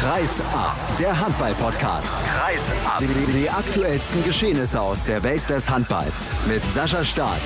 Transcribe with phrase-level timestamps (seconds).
[0.00, 2.14] Kreis ab, der Handball-Podcast.
[2.24, 3.00] Kreis ab.
[3.00, 7.42] Die, die aktuellsten Geschehnisse aus der Welt des Handballs mit Sascha Staat.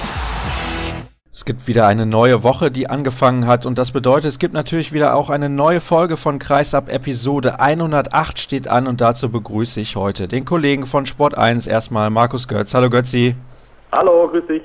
[1.32, 4.92] Es gibt wieder eine neue Woche, die angefangen hat und das bedeutet, es gibt natürlich
[4.92, 9.96] wieder auch eine neue Folge von Kreisab Episode 108 steht an und dazu begrüße ich
[9.96, 12.72] heute den Kollegen von Sport 1 erstmal Markus Götz.
[12.72, 13.34] Hallo Götzi.
[13.90, 14.62] Hallo, grüß dich.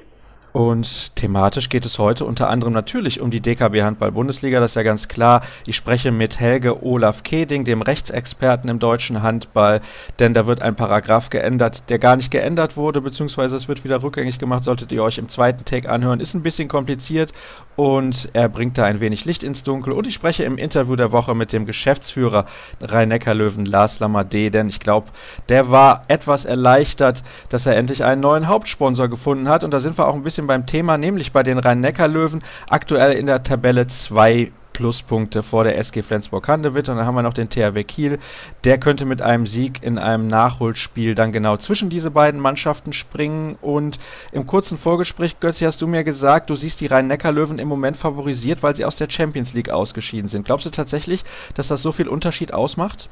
[0.52, 4.76] Und thematisch geht es heute unter anderem natürlich um die DKB Handball Bundesliga, das ist
[4.76, 5.42] ja ganz klar.
[5.66, 9.82] Ich spreche mit Helge Olaf Keding, dem Rechtsexperten im deutschen Handball,
[10.18, 14.02] denn da wird ein Paragraph geändert, der gar nicht geändert wurde, beziehungsweise es wird wieder
[14.02, 16.20] rückgängig gemacht, solltet ihr euch im zweiten Take anhören.
[16.20, 17.32] Ist ein bisschen kompliziert
[17.76, 19.94] und er bringt da ein wenig Licht ins Dunkel.
[19.94, 22.46] Und ich spreche im Interview der Woche mit dem Geschäftsführer
[22.82, 25.08] Rhein-Neckar-Löwen, Lars Lamadé, denn ich glaube,
[25.48, 29.98] der war etwas erleichtert, dass er endlich einen neuen Hauptsponsor gefunden hat und da sind
[29.98, 32.44] wir auch ein bisschen beim Thema, nämlich bei den Rhein-Neckar-Löwen.
[32.68, 36.90] Aktuell in der Tabelle zwei Pluspunkte vor der SG Flensburg-Handewitt.
[36.90, 38.18] Und dann haben wir noch den THW Kiel.
[38.64, 43.58] Der könnte mit einem Sieg in einem Nachholspiel dann genau zwischen diese beiden Mannschaften springen.
[43.62, 44.00] Und
[44.32, 48.64] im kurzen Vorgespräch, Götzi, hast du mir gesagt, du siehst die Rhein-Neckar-Löwen im Moment favorisiert,
[48.64, 50.48] weil sie aus der Champions League ausgeschieden sind.
[50.48, 51.24] Glaubst du tatsächlich,
[51.54, 53.08] dass das so viel Unterschied ausmacht?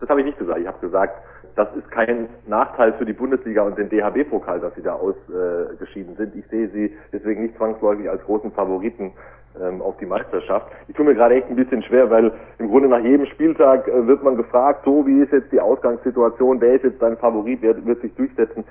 [0.00, 0.60] Das habe ich nicht gesagt.
[0.60, 1.20] Ich habe gesagt,
[1.56, 6.16] das ist kein Nachteil für die Bundesliga und den DHB-Pokal, dass sie da ausgeschieden äh,
[6.16, 6.34] sind.
[6.36, 9.12] Ich sehe sie deswegen nicht zwangsläufig als großen Favoriten
[9.60, 10.68] ähm, auf die Meisterschaft.
[10.88, 14.06] Ich tue mir gerade echt ein bisschen schwer, weil im Grunde nach jedem Spieltag äh,
[14.06, 17.84] wird man gefragt, so wie ist jetzt die Ausgangssituation, wer ist jetzt dein Favorit, wer
[17.84, 18.64] wird sich durchsetzen.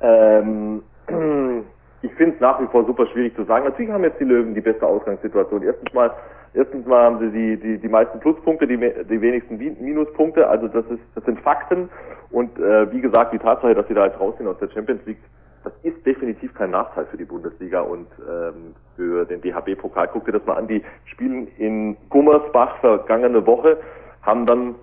[0.00, 0.82] Ähm,
[2.02, 3.64] ich finde es nach wie vor super schwierig zu sagen.
[3.64, 5.62] Natürlich haben jetzt die Löwen die beste Ausgangssituation.
[5.62, 6.12] Erstens mal
[6.52, 10.48] Erstens mal haben sie die, die, die meisten Pluspunkte, die, die wenigsten Minuspunkte.
[10.48, 11.88] Also das ist, das sind Fakten.
[12.30, 15.20] Und äh, wie gesagt, die Tatsache, dass sie da jetzt rausgehen aus der Champions League,
[15.62, 20.08] das ist definitiv kein Nachteil für die Bundesliga und ähm, für den DHB-Pokal.
[20.12, 20.66] Guck dir das mal an.
[20.66, 23.76] Die spielen in Gummersbach vergangene Woche,
[24.22, 24.74] haben dann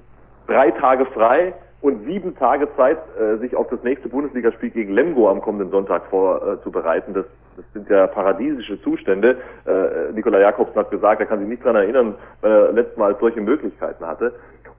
[0.45, 5.29] drei Tage frei und sieben Tage Zeit, äh, sich auf das nächste Bundesligaspiel gegen Lemgo
[5.29, 7.11] am kommenden Sonntag vorzubereiten.
[7.11, 9.37] Äh, das, das sind ja paradiesische Zustände.
[9.65, 13.15] Äh, Nikola Jakobsen hat gesagt, er kann sich nicht daran erinnern, weil er letztes Mal
[13.19, 14.33] solche Möglichkeiten hatte.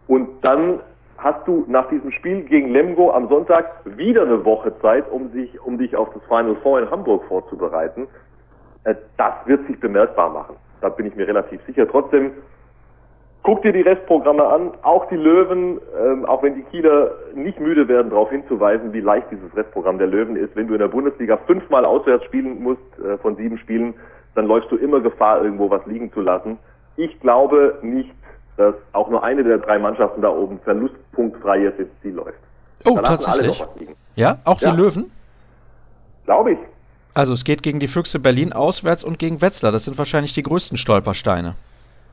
[0.09, 0.81] Und dann
[1.19, 5.61] hast du nach diesem Spiel gegen Lemgo am Sonntag wieder eine Woche Zeit, um sich,
[5.61, 8.09] um dich auf das Final Four in Hamburg vorzubereiten.
[8.85, 10.57] Äh, das wird sich bemerkbar machen.
[10.81, 11.87] Da bin ich mir relativ sicher.
[11.89, 12.33] Trotzdem
[13.43, 17.89] Guck dir die Restprogramme an, auch die Löwen, ähm, auch wenn die Kieler nicht müde
[17.89, 20.55] werden, darauf hinzuweisen, wie leicht dieses Restprogramm der Löwen ist.
[20.55, 23.95] Wenn du in der Bundesliga fünfmal auswärts spielen musst äh, von sieben Spielen,
[24.35, 26.59] dann läufst du immer Gefahr, irgendwo was liegen zu lassen.
[26.97, 28.11] Ich glaube nicht,
[28.57, 32.39] dass auch nur eine der drei Mannschaften da oben verlustpunktfrei jetzt ins Ziel läuft.
[32.85, 33.65] Oh, tatsächlich?
[34.17, 34.75] Ja, auch die ja.
[34.75, 35.11] Löwen?
[36.25, 36.59] Glaube ich.
[37.15, 39.73] Also es geht gegen die Füchse Berlin auswärts und gegen Wetzlar.
[39.73, 41.55] Das sind wahrscheinlich die größten Stolpersteine.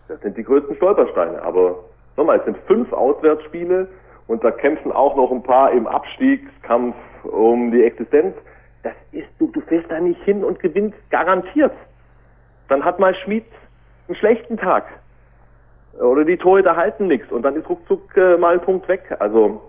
[0.07, 1.41] Das sind die größten Stolpersteine.
[1.41, 1.79] Aber
[2.17, 3.87] nochmal, es sind fünf Auswärtsspiele
[4.27, 8.35] und da kämpfen auch noch ein paar im Abstiegskampf um die Existenz.
[8.83, 11.73] Das ist, du, du fährst da nicht hin und gewinnst garantiert.
[12.67, 13.45] Dann hat mal Schmid
[14.07, 14.85] einen schlechten Tag.
[15.99, 19.15] Oder die Torhüter halten nichts und dann ist ruckzuck äh, mal ein Punkt weg.
[19.19, 19.61] Also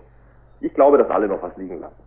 [0.59, 2.06] ich glaube, dass alle noch was liegen lassen.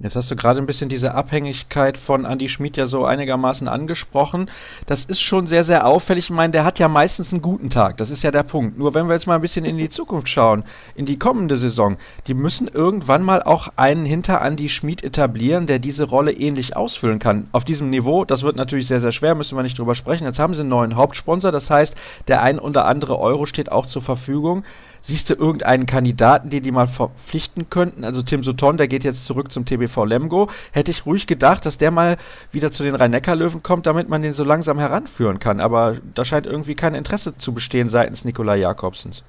[0.00, 4.48] Jetzt hast du gerade ein bisschen diese Abhängigkeit von Andy Schmid ja so einigermaßen angesprochen.
[4.86, 6.26] Das ist schon sehr, sehr auffällig.
[6.26, 7.96] Ich meine, der hat ja meistens einen guten Tag.
[7.96, 8.78] Das ist ja der Punkt.
[8.78, 10.62] Nur wenn wir jetzt mal ein bisschen in die Zukunft schauen,
[10.94, 11.96] in die kommende Saison,
[12.28, 17.18] die müssen irgendwann mal auch einen hinter Andy Schmid etablieren, der diese Rolle ähnlich ausfüllen
[17.18, 17.48] kann.
[17.50, 20.26] Auf diesem Niveau, das wird natürlich sehr, sehr schwer, müssen wir nicht drüber sprechen.
[20.26, 21.50] Jetzt haben sie einen neuen Hauptsponsor.
[21.50, 21.96] Das heißt,
[22.28, 24.62] der ein oder andere Euro steht auch zur Verfügung.
[25.00, 28.04] Siehst du irgendeinen Kandidaten, den die mal verpflichten könnten?
[28.04, 30.48] Also Tim Sutton, der geht jetzt zurück zum TBV Lemgo.
[30.72, 32.16] Hätte ich ruhig gedacht, dass der mal
[32.52, 35.60] wieder zu den Rhein-Neckar-Löwen kommt, damit man den so langsam heranführen kann.
[35.60, 39.24] Aber da scheint irgendwie kein Interesse zu bestehen seitens Nikolai Jakobsens.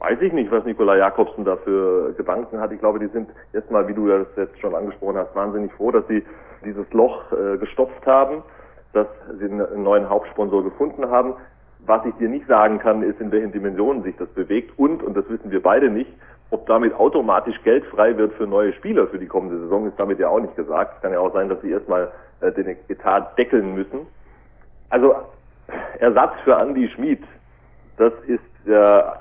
[0.00, 2.72] Weiß ich nicht, was Nikolai Jakobsen da für Gedanken hat.
[2.72, 6.06] Ich glaube, die sind erstmal, wie du das jetzt schon angesprochen hast, wahnsinnig froh, dass
[6.08, 6.22] sie
[6.64, 8.42] dieses Loch äh, gestopft haben,
[8.92, 9.06] dass
[9.38, 11.34] sie einen neuen Hauptsponsor gefunden haben.
[11.86, 15.16] Was ich dir nicht sagen kann, ist, in welchen Dimensionen sich das bewegt und, und
[15.16, 16.10] das wissen wir beide nicht,
[16.50, 20.18] ob damit automatisch Geld frei wird für neue Spieler für die kommende Saison, ist damit
[20.18, 20.96] ja auch nicht gesagt.
[20.96, 24.06] Es kann ja auch sein, dass sie erstmal äh, den Etat deckeln müssen.
[24.90, 25.14] Also
[25.98, 27.22] Ersatz für Andy Schmid,
[27.96, 29.12] das ist ja äh,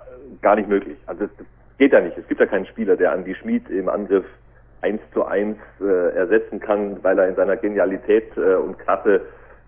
[0.42, 0.98] gar nicht möglich.
[1.08, 1.46] Also das
[1.78, 2.18] geht ja nicht.
[2.18, 4.26] Es gibt ja keinen Spieler, der Andy Schmid im Angriff
[4.82, 9.22] eins zu eins äh, ersetzen kann, weil er in seiner Genialität äh, und Klasse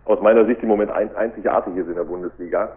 [0.05, 2.69] aus meiner Sicht im Moment einzigartig ist in der Bundesliga.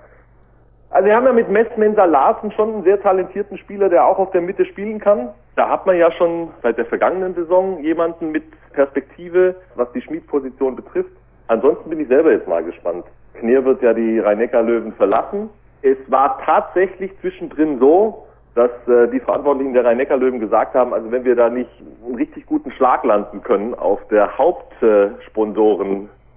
[0.91, 4.19] Also wir haben ja mit Mess Mensa Larsen schon einen sehr talentierten Spieler, der auch
[4.19, 5.29] auf der Mitte spielen kann.
[5.55, 10.77] Da hat man ja schon seit der vergangenen Saison jemanden mit Perspektive, was die Schmiedposition
[10.77, 11.13] betrifft.
[11.49, 13.05] Ansonsten bin ich selber jetzt mal gespannt.
[13.35, 15.51] Knier wird ja die Rhein-Neckar-Löwen verlassen.
[15.83, 21.25] Es war tatsächlich zwischendrin so, dass äh, die Verantwortlichen der Rhein-Neckar-Löwen gesagt haben, also wenn
[21.25, 21.71] wir da nicht
[22.05, 24.39] einen richtig guten Schlag landen können auf der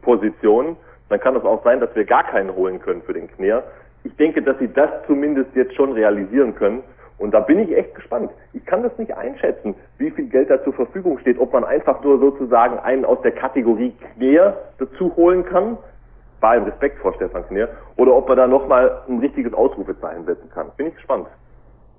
[0.01, 0.77] Hauptsponsorenposition,
[1.09, 3.63] dann kann es auch sein, dass wir gar keinen holen können für den Knier.
[4.03, 6.83] Ich denke, dass sie das zumindest jetzt schon realisieren können.
[7.17, 8.31] Und da bin ich echt gespannt.
[8.53, 12.03] Ich kann das nicht einschätzen, wie viel Geld da zur Verfügung steht, ob man einfach
[12.03, 15.77] nur sozusagen einen aus der Kategorie Knier dazu holen kann,
[16.39, 20.49] bei allem Respekt vor Stefan Knier, oder ob man da nochmal ein richtiges Ausrufezeichen setzen
[20.49, 20.71] kann.
[20.77, 21.27] Bin ich gespannt.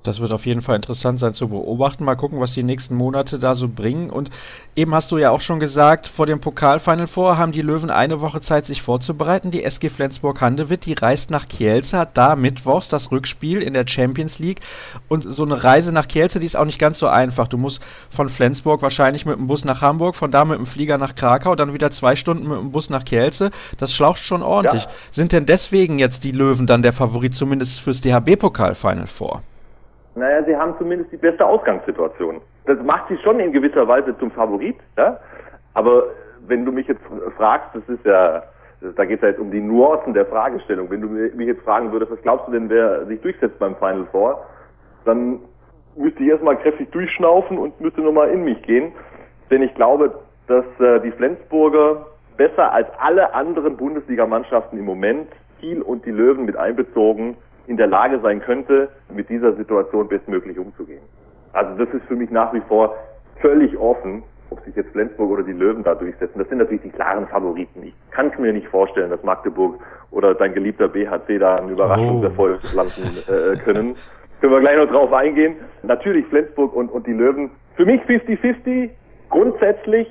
[0.02, 2.04] Das wird auf jeden Fall interessant sein zu beobachten.
[2.04, 4.10] Mal gucken, was die nächsten Monate da so bringen.
[4.10, 4.30] Und
[4.74, 8.20] eben hast du ja auch schon gesagt, vor dem Pokalfinal vor haben die Löwen eine
[8.20, 9.50] Woche Zeit, sich vorzubereiten.
[9.50, 14.38] Die SG Flensburg-Handewitt, die reist nach Kielce, hat da mittwochs das Rückspiel in der Champions
[14.38, 14.60] League.
[15.08, 17.46] Und so eine Reise nach Kielce, die ist auch nicht ganz so einfach.
[17.46, 20.98] Du musst von Flensburg wahrscheinlich mit dem Bus nach Hamburg, von da mit dem Flieger
[20.98, 23.50] nach Krakau, dann wieder zwei Stunden mit dem Bus nach Kielce.
[23.76, 24.82] Das schlaucht schon ordentlich.
[24.82, 24.90] Ja.
[25.12, 29.42] Sind denn deswegen jetzt die Löwen dann der Favorit zumindest fürs DHB-Pokalfinal vor?
[30.14, 32.40] Naja, sie haben zumindest die beste Ausgangssituation.
[32.66, 35.18] Das macht sie schon in gewisser Weise zum Favorit, ja.
[35.74, 36.04] Aber
[36.46, 37.00] wenn du mich jetzt
[37.36, 38.42] fragst, das ist ja,
[38.80, 40.90] da geht es ja jetzt um die Nuancen der Fragestellung.
[40.90, 44.06] Wenn du mich jetzt fragen würdest, was glaubst du denn, wer sich durchsetzt beim Final
[44.10, 44.44] Four,
[45.04, 45.40] dann
[45.96, 48.92] müsste ich erstmal kräftig durchschnaufen und müsste nochmal in mich gehen.
[49.50, 50.14] Denn ich glaube,
[50.46, 52.06] dass äh, die Flensburger
[52.36, 55.28] besser als alle anderen Bundesligamannschaften im Moment
[55.60, 57.36] Kiel und die Löwen mit einbezogen
[57.66, 61.02] in der Lage sein könnte, mit dieser Situation bestmöglich umzugehen.
[61.52, 62.96] Also das ist für mich nach wie vor
[63.40, 66.38] völlig offen, ob sich jetzt Flensburg oder die Löwen da durchsetzen.
[66.38, 67.82] Das sind natürlich die klaren Favoriten.
[67.82, 69.80] Ich kann es mir nicht vorstellen, dass Magdeburg
[70.10, 72.76] oder dein geliebter BHC da einen Überraschungserfolg oh.
[72.76, 73.96] landen äh, können.
[74.40, 75.56] Können wir gleich noch drauf eingehen.
[75.82, 77.50] Natürlich Flensburg und, und die Löwen.
[77.76, 78.90] Für mich 50-50,
[79.30, 80.06] grundsätzlich,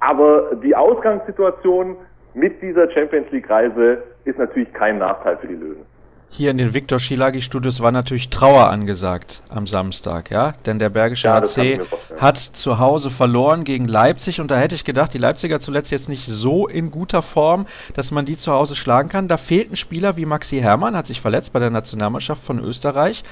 [0.00, 1.96] aber die Ausgangssituation
[2.34, 5.86] mit dieser Champions League Reise ist natürlich kein Nachteil für die Löwen.
[6.30, 10.90] Hier in den Viktor Schilagi Studios war natürlich Trauer angesagt am Samstag, ja, denn der
[10.90, 11.80] Bergische ja, HC
[12.18, 16.08] hat zu Hause verloren gegen Leipzig und da hätte ich gedacht, die Leipziger zuletzt jetzt
[16.08, 19.28] nicht so in guter Form, dass man die zu Hause schlagen kann.
[19.28, 23.22] Da fehlten Spieler wie Maxi Hermann, hat sich verletzt bei der Nationalmannschaft von Österreich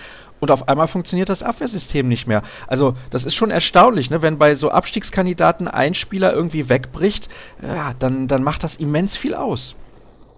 [0.43, 2.43] und auf einmal funktioniert das Abwehrsystem nicht mehr.
[2.67, 4.23] Also das ist schon erstaunlich, ne?
[4.23, 7.29] wenn bei so Abstiegskandidaten ein Spieler irgendwie wegbricht,
[7.63, 9.77] ja, dann, dann macht das immens viel aus.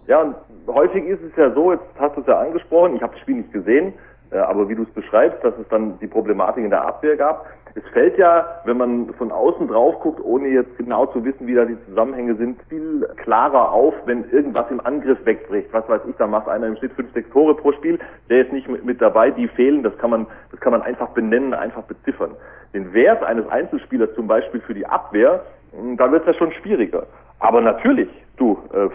[0.07, 0.35] Ja, und
[0.67, 3.35] häufig ist es ja so, jetzt hast du es ja angesprochen, ich habe das Spiel
[3.35, 3.93] nicht gesehen,
[4.31, 7.45] äh, aber wie du es beschreibst, dass es dann die Problematik in der Abwehr gab.
[7.77, 11.55] Es fällt ja, wenn man von außen drauf guckt, ohne jetzt genau zu wissen, wie
[11.55, 15.73] da die Zusammenhänge sind, viel klarer auf, wenn irgendwas im Angriff wegbricht.
[15.73, 18.53] Was weiß ich, da macht einer im Schnitt fünf, sechs Tore pro Spiel, der ist
[18.53, 22.31] nicht mit, dabei, die fehlen, das kann man, das kann man einfach benennen, einfach beziffern.
[22.73, 25.43] Den Wert eines Einzelspielers zum Beispiel für die Abwehr,
[25.77, 27.05] hm, da wird es ja schon schwieriger.
[27.39, 28.89] Aber natürlich, du, äh,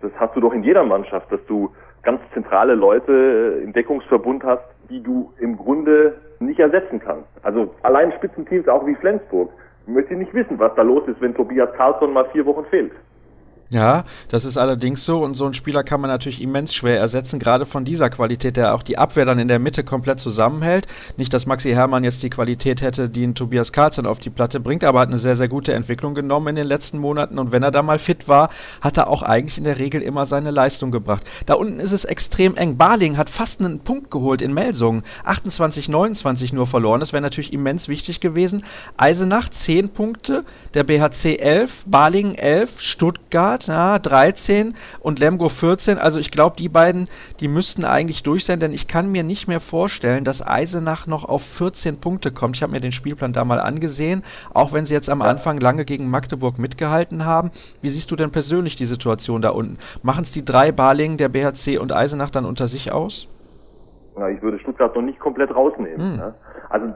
[0.00, 1.70] das hast du doch in jeder Mannschaft, dass du
[2.02, 3.12] ganz zentrale Leute
[3.60, 7.28] äh, im Deckungsverbund hast, die du im Grunde nicht ersetzen kannst.
[7.42, 9.50] Also allein Spitzenteams auch wie Flensburg.
[9.86, 12.92] Möchte nicht wissen, was da los ist, wenn Tobias Carlsson mal vier Wochen fehlt.
[13.72, 17.40] Ja, das ist allerdings so und so ein Spieler kann man natürlich immens schwer ersetzen,
[17.40, 20.86] gerade von dieser Qualität, der auch die Abwehr dann in der Mitte komplett zusammenhält.
[21.16, 24.60] Nicht, dass Maxi Hermann jetzt die Qualität hätte, die ein Tobias Karlsson auf die Platte
[24.60, 27.64] bringt, aber hat eine sehr, sehr gute Entwicklung genommen in den letzten Monaten und wenn
[27.64, 30.92] er da mal fit war, hat er auch eigentlich in der Regel immer seine Leistung
[30.92, 31.24] gebracht.
[31.46, 32.76] Da unten ist es extrem eng.
[32.76, 35.02] Barling hat fast einen Punkt geholt in Melsungen.
[35.24, 37.00] 28, 29 nur verloren.
[37.00, 38.62] Das wäre natürlich immens wichtig gewesen.
[38.96, 45.98] Eisenach 10 Punkte, der BHC 11, Barling 11, Stuttgart Stuttgart, ja, 13 und Lemgo 14.
[45.98, 47.08] Also ich glaube, die beiden,
[47.40, 51.24] die müssten eigentlich durch sein, denn ich kann mir nicht mehr vorstellen, dass Eisenach noch
[51.24, 52.56] auf 14 Punkte kommt.
[52.56, 54.22] Ich habe mir den Spielplan da mal angesehen,
[54.52, 57.50] auch wenn sie jetzt am Anfang lange gegen Magdeburg mitgehalten haben.
[57.80, 59.78] Wie siehst du denn persönlich die Situation da unten?
[60.02, 63.28] Machen es die drei Balingen, der BHC und Eisenach dann unter sich aus?
[64.16, 66.12] Na, ich würde Stuttgart noch nicht komplett rausnehmen.
[66.12, 66.16] Hm.
[66.16, 66.34] Ne?
[66.70, 66.86] Also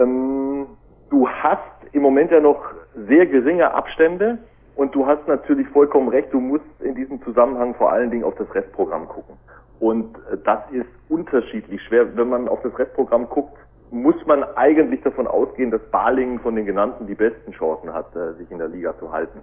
[0.00, 0.66] ähm,
[1.10, 1.60] du hast
[1.92, 2.62] im Moment ja noch
[3.08, 4.38] sehr geringe Abstände
[4.74, 8.34] und du hast natürlich vollkommen recht, du musst in diesem Zusammenhang vor allen Dingen auf
[8.36, 9.36] das Restprogramm gucken.
[9.80, 12.16] Und äh, das ist unterschiedlich schwer.
[12.16, 13.56] Wenn man auf das Restprogramm guckt,
[13.90, 18.32] muss man eigentlich davon ausgehen, dass Balingen von den genannten die besten Chancen hat, äh,
[18.34, 19.40] sich in der Liga zu halten.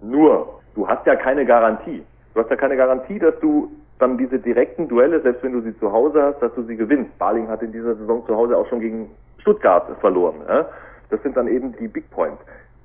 [0.00, 2.04] Nur, du hast ja keine Garantie.
[2.34, 5.76] Du hast ja keine Garantie, dass du dann diese direkten Duelle, selbst wenn du sie
[5.80, 7.18] zu Hause hast, dass du sie gewinnst.
[7.18, 10.36] Balingen hat in dieser Saison zu Hause auch schon gegen Stuttgart verloren.
[11.10, 12.40] Das sind dann eben die Big Points.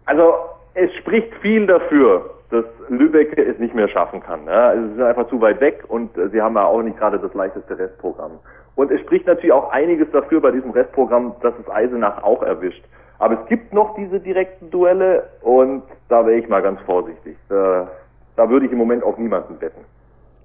[0.05, 0.33] Also
[0.75, 4.45] es spricht viel dafür, dass Lübeck es nicht mehr schaffen kann.
[4.45, 4.73] Ja.
[4.73, 7.33] Es ist einfach zu weit weg und äh, sie haben ja auch nicht gerade das
[7.33, 8.39] leichteste Restprogramm.
[8.75, 12.83] Und es spricht natürlich auch einiges dafür bei diesem Restprogramm, dass es Eisenach auch erwischt.
[13.19, 17.37] Aber es gibt noch diese direkten Duelle und da wäre ich mal ganz vorsichtig.
[17.49, 17.87] Da,
[18.35, 19.81] da würde ich im Moment auf niemanden wetten.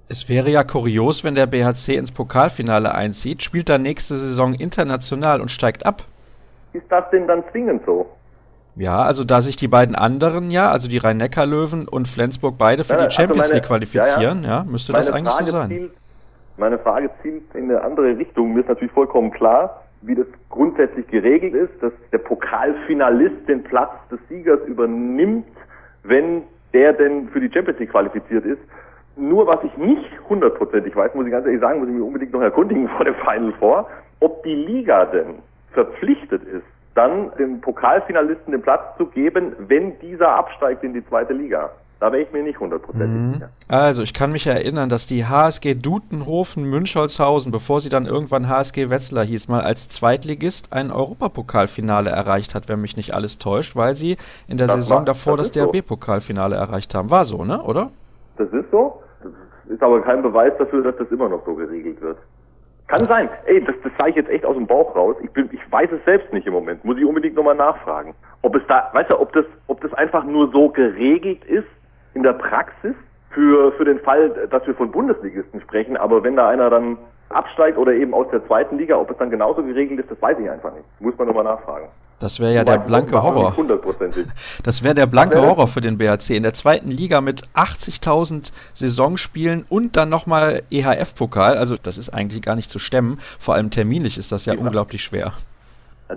[0.07, 5.41] Es wäre ja kurios, wenn der BHC ins Pokalfinale einzieht, spielt dann nächste Saison international
[5.41, 6.03] und steigt ab.
[6.73, 8.07] Ist das denn dann zwingend so?
[8.79, 12.93] Ja, also da sich die beiden anderen ja, also die Rhein-Neckar-Löwen und Flensburg beide für
[12.93, 14.63] ja, die also Champions also meine, League qualifizieren, ja, ja.
[14.63, 15.69] müsste meine das eigentlich Frage so sein.
[15.69, 15.91] Zielt,
[16.57, 18.53] meine Frage zielt in eine andere Richtung.
[18.53, 23.91] Mir ist natürlich vollkommen klar, wie das grundsätzlich geregelt ist, dass der Pokalfinalist den Platz
[24.09, 25.45] des Siegers übernimmt,
[26.03, 26.43] wenn
[26.73, 28.61] der denn für die Champions League qualifiziert ist.
[29.17, 32.31] Nur was ich nicht hundertprozentig weiß, muss ich ganz ehrlich sagen, muss ich mich unbedingt
[32.31, 33.89] noch erkundigen vor dem Final vor,
[34.21, 35.35] ob die Liga denn
[35.73, 36.63] verpflichtet ist,
[36.99, 41.69] dann dem Pokalfinalisten den Platz zu geben, wenn dieser absteigt in die zweite Liga.
[42.01, 43.33] Da wäre ich mir nicht hundertprozentig mhm.
[43.33, 43.49] sicher.
[43.67, 48.89] Also, ich kann mich erinnern, dass die HSG Dutenhofen Münchholzhausen, bevor sie dann irgendwann HSG
[48.89, 53.95] Wetzlar hieß, mal als Zweitligist ein Europapokalfinale erreicht hat, wenn mich nicht alles täuscht, weil
[53.95, 56.61] sie in der das Saison war, davor das, das DRB-Pokalfinale so.
[56.61, 57.09] erreicht haben.
[57.09, 57.61] War so, ne?
[57.61, 57.91] Oder?
[58.37, 59.01] Das ist so.
[59.21, 59.31] Das
[59.69, 62.17] ist aber kein Beweis dafür, dass das immer noch so geregelt wird.
[62.89, 63.29] Kann sein.
[63.45, 65.15] Ey, das, das sage ich jetzt echt aus dem Bauch raus.
[65.21, 66.83] Ich bin, ich weiß es selbst nicht im Moment.
[66.83, 68.15] Muss ich unbedingt nochmal nachfragen.
[68.41, 71.67] Ob es da, weißt du, ob das, ob das einfach nur so geregelt ist
[72.15, 72.95] in der Praxis
[73.29, 75.97] für, für den Fall, dass wir von Bundesligisten sprechen.
[75.97, 76.97] Aber wenn da einer dann
[77.29, 80.39] absteigt oder eben aus der zweiten Liga, ob es dann genauso geregelt ist, das weiß
[80.39, 80.85] ich einfach nicht.
[80.99, 81.89] Muss man nochmal nachfragen.
[82.19, 83.55] Das wäre ja der blanke Horror.
[84.63, 86.35] Das wäre der blanke Horror für den BHC.
[86.35, 91.57] In der zweiten Liga mit 80.000 Saisonspielen und dann nochmal EHF-Pokal.
[91.57, 93.19] Also das ist eigentlich gar nicht zu stemmen.
[93.39, 94.59] Vor allem terminlich ist das ja, ja.
[94.59, 95.33] unglaublich schwer.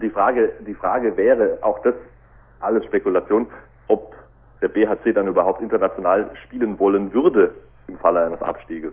[0.00, 1.94] Die Frage, die Frage wäre, auch das
[2.60, 3.46] alles Spekulation,
[3.88, 4.14] ob
[4.60, 7.54] der BHC dann überhaupt international spielen wollen würde
[7.88, 8.92] im Falle eines Abstieges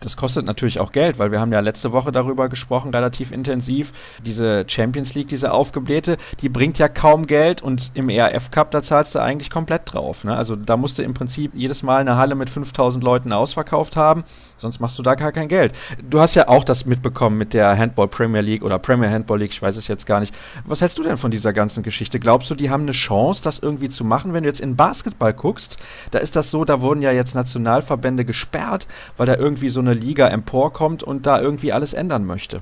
[0.00, 3.92] das kostet natürlich auch Geld, weil wir haben ja letzte Woche darüber gesprochen, relativ intensiv.
[4.24, 8.82] Diese Champions League, diese aufgeblähte, die bringt ja kaum Geld und im ERF Cup, da
[8.82, 10.24] zahlst du eigentlich komplett drauf.
[10.24, 10.36] Ne?
[10.36, 14.24] Also da musst du im Prinzip jedes Mal eine Halle mit 5000 Leuten ausverkauft haben,
[14.56, 15.72] sonst machst du da gar kein Geld.
[16.02, 19.52] Du hast ja auch das mitbekommen mit der Handball Premier League oder Premier Handball League,
[19.52, 20.34] ich weiß es jetzt gar nicht.
[20.66, 22.18] Was hältst du denn von dieser ganzen Geschichte?
[22.18, 24.32] Glaubst du, die haben eine Chance, das irgendwie zu machen?
[24.32, 25.78] Wenn du jetzt in Basketball guckst,
[26.10, 28.86] da ist das so, da wurden ja jetzt Nationalverbände gesperrt,
[29.16, 32.60] weil da irgendwie so eine Liga emporkommt und da irgendwie alles ändern möchte.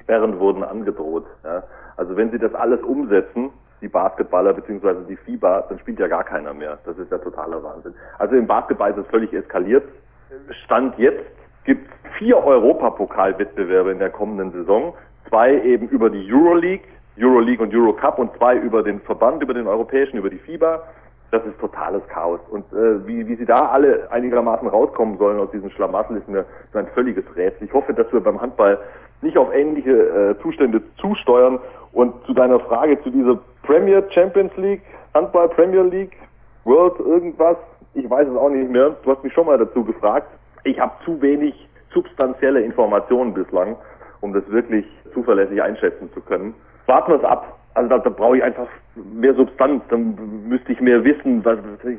[0.00, 1.26] Sperren wurden angedroht.
[1.44, 1.62] Ja.
[1.96, 5.04] Also wenn sie das alles umsetzen, die Basketballer bzw.
[5.08, 6.78] die FIBA, dann spielt ja gar keiner mehr.
[6.84, 7.94] Das ist ja totaler Wahnsinn.
[8.18, 9.84] Also im Basketball ist es völlig eskaliert.
[10.64, 11.24] Stand jetzt
[11.64, 14.94] gibt es vier Europapokalwettbewerbe in der kommenden Saison.
[15.28, 16.86] Zwei eben über die Euroleague,
[17.18, 20.82] Euroleague und Eurocup und zwei über den Verband, über den europäischen, über die FIBA
[21.30, 22.40] das ist totales Chaos.
[22.50, 26.44] Und äh, wie, wie sie da alle einigermaßen rauskommen sollen aus diesem Schlamassel, ist mir
[26.72, 27.66] so ein völliges Rätsel.
[27.66, 28.78] Ich hoffe, dass wir beim Handball
[29.22, 31.58] nicht auf ähnliche äh, Zustände zusteuern.
[31.92, 34.82] Und zu deiner Frage zu dieser Premier Champions League,
[35.14, 36.16] Handball Premier League,
[36.64, 37.56] World irgendwas,
[37.94, 38.94] ich weiß es auch nicht mehr.
[39.02, 40.28] Du hast mich schon mal dazu gefragt.
[40.64, 41.54] Ich habe zu wenig
[41.92, 43.76] substanzielle Informationen bislang,
[44.20, 46.54] um das wirklich zuverlässig einschätzen zu können.
[46.86, 47.56] Warten wir es ab.
[47.76, 50.16] Also da, da brauche ich einfach mehr Substanz, dann
[50.48, 51.44] müsste ich mehr wissen.
[51.44, 51.58] Was,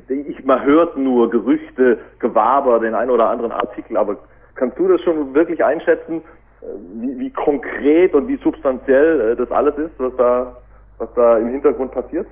[0.10, 4.18] ich, man hört nur Gerüchte, Gewaber, den einen oder anderen Artikel, aber
[4.56, 6.24] kannst du das schon wirklich einschätzen,
[6.62, 6.66] äh,
[6.96, 10.58] wie, wie konkret und wie substanziell äh, das alles ist, was da,
[10.98, 12.26] was da im Hintergrund passiert?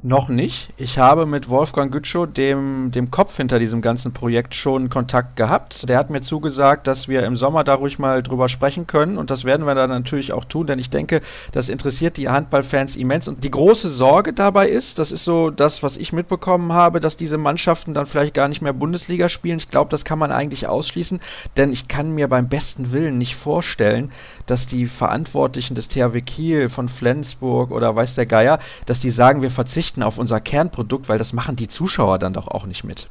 [0.00, 0.68] Noch nicht.
[0.76, 5.88] Ich habe mit Wolfgang Gütschow, dem, dem Kopf hinter diesem ganzen Projekt, schon Kontakt gehabt.
[5.88, 9.18] Der hat mir zugesagt, dass wir im Sommer da ruhig mal drüber sprechen können.
[9.18, 12.94] Und das werden wir dann natürlich auch tun, denn ich denke, das interessiert die Handballfans
[12.94, 13.26] immens.
[13.26, 17.16] Und die große Sorge dabei ist, das ist so das, was ich mitbekommen habe, dass
[17.16, 19.58] diese Mannschaften dann vielleicht gar nicht mehr Bundesliga spielen.
[19.58, 21.20] Ich glaube, das kann man eigentlich ausschließen,
[21.56, 24.12] denn ich kann mir beim besten Willen nicht vorstellen,
[24.48, 29.42] dass die Verantwortlichen des THW Kiel von Flensburg oder weiß der Geier, dass die sagen,
[29.42, 33.08] wir verzichten auf unser Kernprodukt, weil das machen die Zuschauer dann doch auch nicht mit.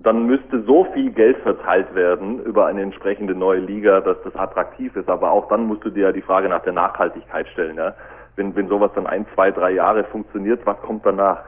[0.00, 4.94] Dann müsste so viel Geld verteilt werden über eine entsprechende neue Liga, dass das attraktiv
[4.94, 5.08] ist.
[5.08, 7.76] Aber auch dann musst du dir ja die Frage nach der Nachhaltigkeit stellen.
[7.76, 7.94] Ja?
[8.36, 11.38] Wenn, wenn sowas dann ein, zwei, drei Jahre funktioniert, was kommt danach?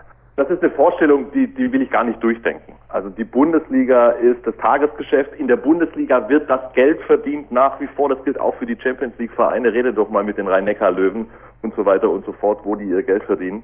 [0.40, 2.72] Das ist eine Vorstellung, die, die will ich gar nicht durchdenken.
[2.88, 5.34] Also die Bundesliga ist das Tagesgeschäft.
[5.34, 8.08] In der Bundesliga wird das Geld verdient nach wie vor.
[8.08, 9.70] Das gilt auch für die Champions League Vereine.
[9.70, 11.28] Rede doch mal mit den Rhein-Neckar-Löwen
[11.60, 13.62] und so weiter und so fort, wo die ihr Geld verdienen.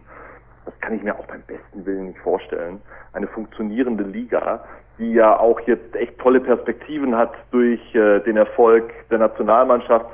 [0.66, 2.82] Das kann ich mir auch beim besten Willen nicht vorstellen.
[3.14, 4.62] Eine funktionierende Liga,
[4.98, 10.10] die ja auch jetzt echt tolle Perspektiven hat durch äh, den Erfolg der Nationalmannschaft,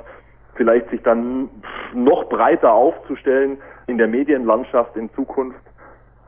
[0.55, 1.49] vielleicht sich dann
[1.93, 5.59] noch breiter aufzustellen in der Medienlandschaft in Zukunft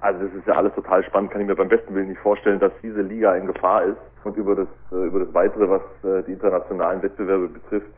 [0.05, 2.59] also das ist ja alles total spannend, kann ich mir beim besten Willen nicht vorstellen,
[2.59, 3.97] dass diese Liga in Gefahr ist.
[4.23, 7.91] Und über das, äh, über das Weitere, was äh, die internationalen Wettbewerbe betrifft,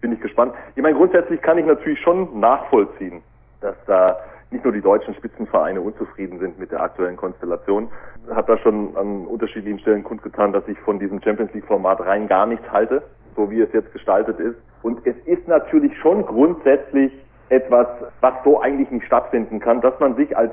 [0.00, 0.52] bin ich gespannt.
[0.74, 3.22] Ich meine, grundsätzlich kann ich natürlich schon nachvollziehen,
[3.60, 4.18] dass da
[4.50, 7.88] nicht nur die deutschen Spitzenvereine unzufrieden sind mit der aktuellen Konstellation.
[8.34, 12.26] Hat da schon an unterschiedlichen Stellen kundgetan, dass ich von diesem Champions League Format rein
[12.26, 13.02] gar nichts halte,
[13.36, 14.56] so wie es jetzt gestaltet ist.
[14.82, 17.12] Und es ist natürlich schon grundsätzlich
[17.48, 17.86] etwas,
[18.20, 20.52] was so eigentlich nicht stattfinden kann, dass man sich als,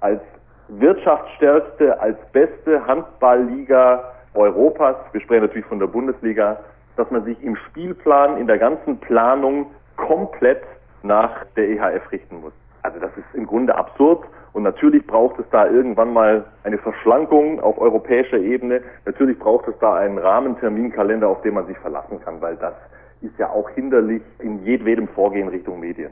[0.00, 0.20] als
[0.68, 6.58] wirtschaftsstärkste, als beste Handballliga Europas, wir sprechen natürlich von der Bundesliga,
[6.96, 10.62] dass man sich im Spielplan, in der ganzen Planung komplett
[11.02, 12.52] nach der EHF richten muss.
[12.82, 17.60] Also das ist im Grunde absurd und natürlich braucht es da irgendwann mal eine Verschlankung
[17.60, 18.82] auf europäischer Ebene.
[19.04, 22.74] Natürlich braucht es da einen Rahmenterminkalender, auf den man sich verlassen kann, weil das
[23.20, 26.10] ist ja auch hinderlich in jedwedem Vorgehen Richtung Medien.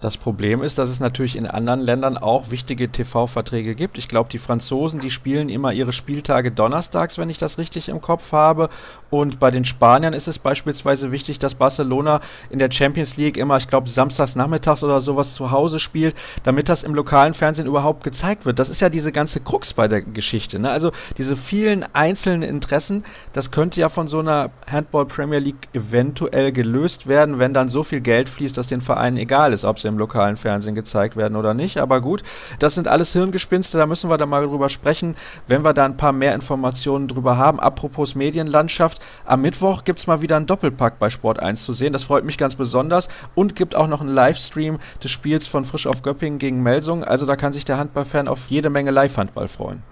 [0.00, 3.98] Das Problem ist, dass es natürlich in anderen Ländern auch wichtige TV-Verträge gibt.
[3.98, 8.00] Ich glaube, die Franzosen, die spielen immer ihre Spieltage donnerstags, wenn ich das richtig im
[8.00, 8.70] Kopf habe.
[9.10, 13.58] Und bei den Spaniern ist es beispielsweise wichtig, dass Barcelona in der Champions League immer,
[13.58, 18.02] ich glaube, samstags nachmittags oder sowas zu Hause spielt, damit das im lokalen Fernsehen überhaupt
[18.02, 18.58] gezeigt wird.
[18.58, 20.58] Das ist ja diese ganze Krux bei der Geschichte.
[20.58, 20.70] Ne?
[20.70, 23.04] Also diese vielen einzelnen Interessen,
[23.34, 27.82] das könnte ja von so einer Handball Premier League eventuell gelöst werden, wenn dann so
[27.82, 31.36] viel Geld fließt, dass den Vereinen egal ist, ob sie im lokalen Fernsehen gezeigt werden
[31.36, 31.78] oder nicht.
[31.78, 32.22] Aber gut,
[32.58, 35.16] das sind alles Hirngespinste, da müssen wir da mal drüber sprechen,
[35.46, 37.60] wenn wir da ein paar mehr Informationen drüber haben.
[37.60, 41.92] Apropos Medienlandschaft, am Mittwoch gibt es mal wieder einen Doppelpack bei Sport 1 zu sehen.
[41.92, 45.86] Das freut mich ganz besonders und gibt auch noch einen Livestream des Spiels von Frisch
[45.86, 47.04] auf Göppingen gegen Melsung.
[47.04, 49.82] Also da kann sich der Handballfan auf jede Menge Live-Handball freuen.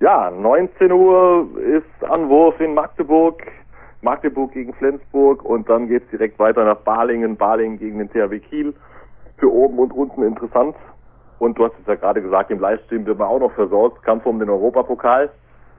[0.00, 3.42] Ja, 19 Uhr ist Anwurf in Magdeburg.
[4.04, 8.38] Magdeburg gegen Flensburg und dann geht es direkt weiter nach Balingen, Balingen gegen den THW
[8.38, 8.74] Kiel
[9.38, 10.76] für oben und unten interessant.
[11.38, 14.02] Und du hast es ja gerade gesagt, im Livestream wird man auch noch versorgt.
[14.02, 15.30] Kampf um den Europapokal.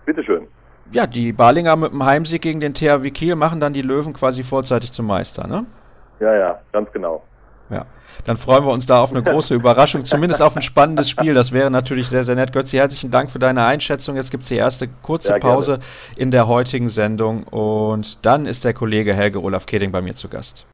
[0.06, 0.48] Bitteschön.
[0.92, 4.44] Ja, die Balinger mit dem Heimsieg gegen den THW Kiel machen dann die Löwen quasi
[4.44, 5.66] vorzeitig zum Meister, ne?
[6.20, 7.24] Ja, ja, ganz genau.
[7.70, 7.86] Ja,
[8.26, 11.34] dann freuen wir uns da auf eine große Überraschung, zumindest auf ein spannendes Spiel.
[11.34, 12.54] Das wäre natürlich sehr, sehr nett.
[12.54, 14.16] Götzi, herzlichen Dank für deine Einschätzung.
[14.16, 15.80] Jetzt gibt es die erste kurze ja, Pause
[16.16, 20.30] in der heutigen Sendung und dann ist der Kollege Helge Olaf Keding bei mir zu
[20.30, 20.68] Gast.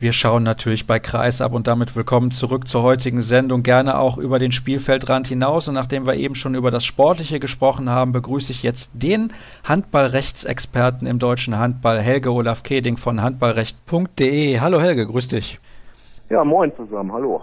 [0.00, 3.62] Wir schauen natürlich bei Kreis ab und damit willkommen zurück zur heutigen Sendung.
[3.62, 5.68] Gerne auch über den Spielfeldrand hinaus.
[5.68, 9.30] Und nachdem wir eben schon über das Sportliche gesprochen haben, begrüße ich jetzt den
[9.62, 14.58] Handballrechtsexperten im deutschen Handball, Helge Olaf Keding von handballrecht.de.
[14.60, 15.60] Hallo Helge, grüß dich.
[16.30, 17.42] Ja, moin zusammen, hallo.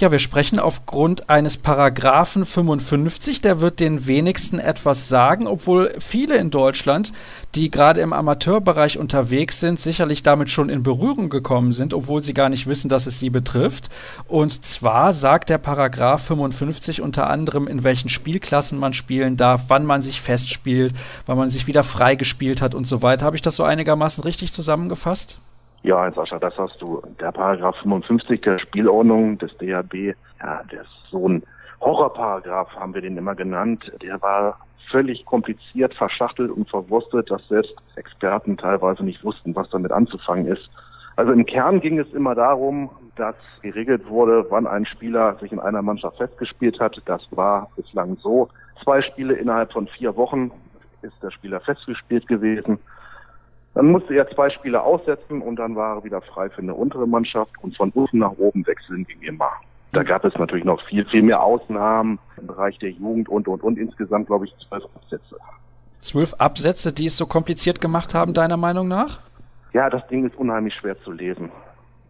[0.00, 6.36] Ja, wir sprechen aufgrund eines Paragraphen 55, der wird den wenigsten etwas sagen, obwohl viele
[6.36, 7.12] in Deutschland,
[7.54, 12.34] die gerade im Amateurbereich unterwegs sind, sicherlich damit schon in Berührung gekommen sind, obwohl sie
[12.34, 13.88] gar nicht wissen, dass es sie betrifft.
[14.26, 19.86] Und zwar sagt der Paragraph 55 unter anderem, in welchen Spielklassen man spielen darf, wann
[19.86, 20.92] man sich festspielt,
[21.26, 23.24] wann man sich wieder freigespielt hat und so weiter.
[23.24, 25.38] Habe ich das so einigermaßen richtig zusammengefasst?
[25.84, 27.02] Ja, Sascha, das hast du.
[27.20, 31.42] Der Paragraph 55 der Spielordnung des DHB, ja, der ist so ein
[31.82, 33.92] Horrorparagraph, haben wir den immer genannt.
[34.00, 34.58] Der war
[34.90, 40.70] völlig kompliziert, verschachtelt und verwurstet, dass selbst Experten teilweise nicht wussten, was damit anzufangen ist.
[41.16, 45.60] Also im Kern ging es immer darum, dass geregelt wurde, wann ein Spieler sich in
[45.60, 46.98] einer Mannschaft festgespielt hat.
[47.04, 48.48] Das war bislang so.
[48.82, 50.50] Zwei Spiele innerhalb von vier Wochen
[51.02, 52.78] ist der Spieler festgespielt gewesen.
[53.74, 57.08] Dann musste er zwei Spiele aussetzen und dann war er wieder frei für eine untere
[57.08, 59.50] Mannschaft und von unten nach oben wechseln wie immer.
[59.92, 63.62] Da gab es natürlich noch viel, viel mehr Ausnahmen im Bereich der Jugend und, und,
[63.62, 63.78] und.
[63.78, 65.36] Insgesamt, glaube ich, zwölf Absätze.
[66.00, 69.20] Zwölf Absätze, die es so kompliziert gemacht haben, deiner Meinung nach?
[69.72, 71.50] Ja, das Ding ist unheimlich schwer zu lesen.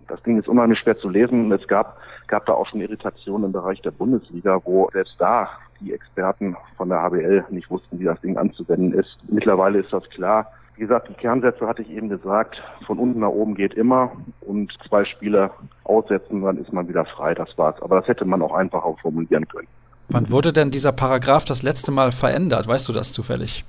[0.09, 3.47] Das Ding ist unheimlich schwer zu lesen und es gab, gab da auch schon Irritationen
[3.47, 5.49] im Bereich der Bundesliga, wo selbst da
[5.81, 9.17] die Experten von der HBL nicht wussten, wie das Ding anzuwenden ist.
[9.29, 10.51] Mittlerweile ist das klar.
[10.77, 12.61] Wie gesagt, die Kernsätze hatte ich eben gesagt.
[12.87, 14.11] Von unten nach oben geht immer
[14.41, 15.51] und zwei Spieler
[15.85, 17.35] aussetzen, dann ist man wieder frei.
[17.35, 17.81] Das war's.
[17.81, 19.69] Aber das hätte man auch einfacher formulieren können.
[20.09, 22.67] Wann wurde denn dieser Paragraph das letzte Mal verändert?
[22.67, 23.65] Weißt du das zufällig?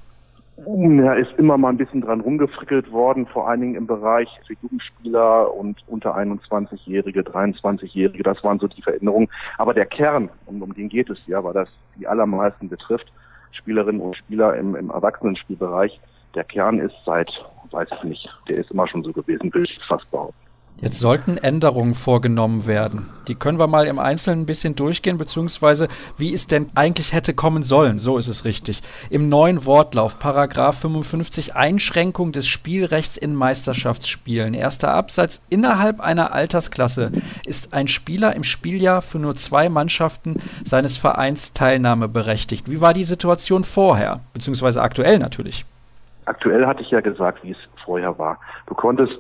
[0.58, 4.54] Ja, ist immer mal ein bisschen dran rumgefrickelt worden, vor allen Dingen im Bereich für
[4.62, 9.28] Jugendspieler und unter 21-Jährige, 23-Jährige, das waren so die Veränderungen.
[9.58, 11.68] Aber der Kern, um, um den geht es ja, weil das
[12.00, 13.12] die allermeisten betrifft,
[13.52, 16.00] Spielerinnen und Spieler im, im Erwachsenenspielbereich,
[16.36, 17.30] der Kern ist seit,
[17.72, 20.46] weiß ich nicht, der ist immer schon so gewesen, will ich fast behaupten.
[20.82, 23.10] Jetzt sollten Änderungen vorgenommen werden.
[23.30, 27.34] Die können wir mal im Einzelnen ein bisschen durchgehen, beziehungsweise wie es denn eigentlich hätte
[27.34, 27.98] kommen sollen.
[27.98, 28.82] So ist es richtig.
[29.10, 34.54] Im neuen Wortlauf, Paragraph 55, Einschränkung des Spielrechts in Meisterschaftsspielen.
[34.54, 35.42] Erster Absatz.
[35.50, 37.14] Innerhalb einer Altersklasse
[37.46, 42.70] ist ein Spieler im Spieljahr für nur zwei Mannschaften seines Vereins teilnahmeberechtigt.
[42.70, 44.20] Wie war die Situation vorher?
[44.34, 45.66] Beziehungsweise aktuell natürlich.
[46.26, 48.40] Aktuell hatte ich ja gesagt, wie es vorher war.
[48.68, 49.18] Du konntest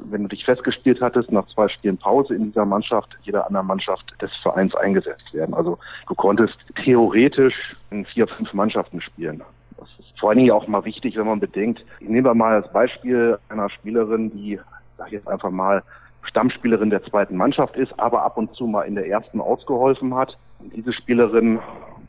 [0.00, 4.04] wenn du dich festgespielt hattest, nach zwei Spielen Pause in dieser Mannschaft, jeder anderen Mannschaft
[4.20, 5.54] des Vereins eingesetzt werden.
[5.54, 9.42] Also du konntest theoretisch in vier, fünf Mannschaften spielen.
[9.76, 12.72] Das ist vor allen Dingen auch mal wichtig, wenn man bedenkt, nehmen wir mal das
[12.72, 14.58] Beispiel einer Spielerin, die,
[14.96, 15.82] sag ich jetzt einfach mal,
[16.22, 20.36] Stammspielerin der zweiten Mannschaft ist, aber ab und zu mal in der ersten ausgeholfen hat.
[20.60, 21.60] Diese Spielerin,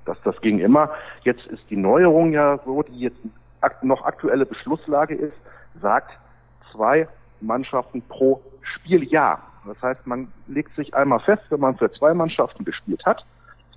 [0.06, 0.90] das, das ging immer.
[1.24, 3.20] Jetzt ist die Neuerung ja so, die jetzt
[3.82, 5.36] noch aktuelle Beschlusslage ist,
[5.82, 6.12] sagt
[6.72, 7.08] zwei
[7.42, 9.42] Mannschaften pro Spieljahr.
[9.66, 13.26] Das heißt, man legt sich einmal fest, wenn man für zwei Mannschaften gespielt hat,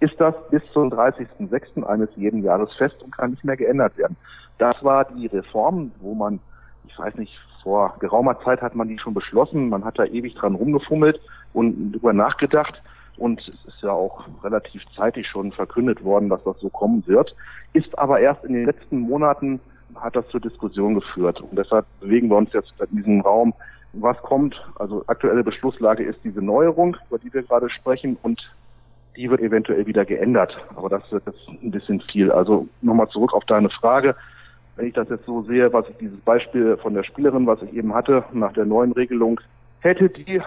[0.01, 1.85] ist das bis zum 30.06.
[1.85, 4.17] eines jeden Jahres fest und kann nicht mehr geändert werden.
[4.59, 6.41] Das war die Reform, wo man,
[6.87, 9.69] ich weiß nicht, vor geraumer Zeit hat man die schon beschlossen.
[9.69, 11.21] Man hat da ewig dran rumgefummelt
[11.53, 12.83] und drüber nachgedacht.
[13.17, 17.35] Und es ist ja auch relativ zeitig schon verkündet worden, dass das so kommen wird.
[17.73, 19.61] Ist aber erst in den letzten Monaten
[19.97, 21.41] hat das zur Diskussion geführt.
[21.41, 23.55] Und deshalb bewegen wir uns jetzt in diesem Raum.
[23.95, 24.55] Was kommt?
[24.77, 28.17] Also aktuelle Beschlusslage ist diese Neuerung, über die wir gerade sprechen.
[28.23, 28.41] Und
[29.17, 30.57] die wird eventuell wieder geändert.
[30.75, 32.33] Aber das wird jetzt ein bisschen viel.
[32.33, 34.15] Also nochmal zurück auf deine Frage
[34.77, 37.73] wenn ich das jetzt so sehe, was ich dieses Beispiel von der Spielerin, was ich
[37.75, 39.41] eben hatte, nach der neuen Regelung,
[39.81, 40.41] hätte die,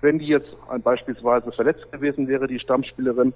[0.00, 0.50] wenn die jetzt
[0.82, 3.32] beispielsweise verletzt gewesen wäre, die Stammspielerin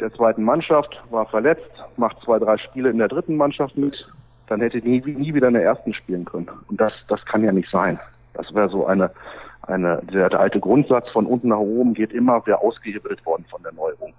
[0.00, 3.94] der zweiten Mannschaft, war verletzt, macht zwei, drei Spiele in der dritten Mannschaft mit,
[4.48, 6.48] dann hätte die nie, nie wieder in der ersten spielen können.
[6.68, 7.98] Und das, das kann ja nicht sein.
[8.34, 9.10] Das wäre so eine,
[9.62, 13.62] eine, der, der alte Grundsatz von unten nach oben geht immer, wäre ausgehebelt worden von
[13.62, 14.12] der Neuerung.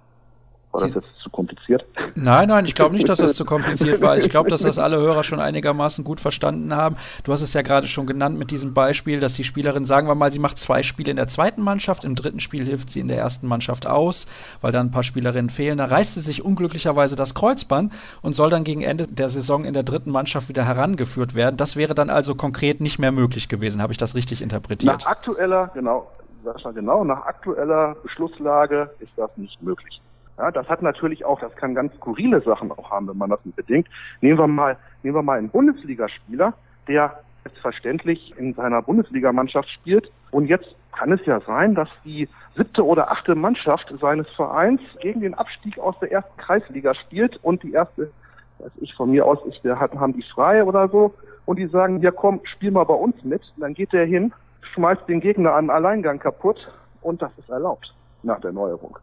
[0.80, 1.84] War das jetzt zu kompliziert?
[2.14, 4.16] Nein, nein, ich glaube nicht, dass das zu kompliziert war.
[4.16, 6.96] Ich glaube, dass das alle Hörer schon einigermaßen gut verstanden haben.
[7.24, 10.14] Du hast es ja gerade schon genannt mit diesem Beispiel, dass die Spielerin, sagen wir
[10.14, 13.08] mal, sie macht zwei Spiele in der zweiten Mannschaft, im dritten Spiel hilft sie in
[13.08, 14.26] der ersten Mannschaft aus,
[14.60, 15.78] weil dann ein paar Spielerinnen fehlen.
[15.78, 19.74] Da reißt sie sich unglücklicherweise das Kreuzband und soll dann gegen Ende der Saison in
[19.74, 21.56] der dritten Mannschaft wieder herangeführt werden.
[21.56, 23.82] Das wäre dann also konkret nicht mehr möglich gewesen.
[23.82, 25.00] Habe ich das richtig interpretiert?
[25.00, 26.10] Nach aktueller, genau,
[26.44, 30.00] Sascha, genau, nach aktueller Beschlusslage ist das nicht möglich.
[30.38, 33.40] Ja, das hat natürlich auch, das kann ganz skurrile Sachen auch haben, wenn man das
[33.44, 33.90] bedenkt.
[34.20, 36.54] Nehmen wir mal, nehmen wir mal einen Bundesligaspieler,
[36.86, 40.10] der selbstverständlich in seiner Bundesligamannschaft spielt.
[40.30, 45.20] Und jetzt kann es ja sein, dass die siebte oder achte Mannschaft seines Vereins gegen
[45.20, 48.10] den Abstieg aus der ersten Kreisliga spielt und die erste,
[48.58, 51.14] weiß ich von mir aus, ich, der hat, haben die frei oder so
[51.46, 53.42] und die sagen, ja komm, spiel mal bei uns mit.
[53.56, 54.32] Und dann geht der hin,
[54.74, 56.68] schmeißt den Gegner an Alleingang kaputt
[57.00, 58.98] und das ist erlaubt nach der Neuerung.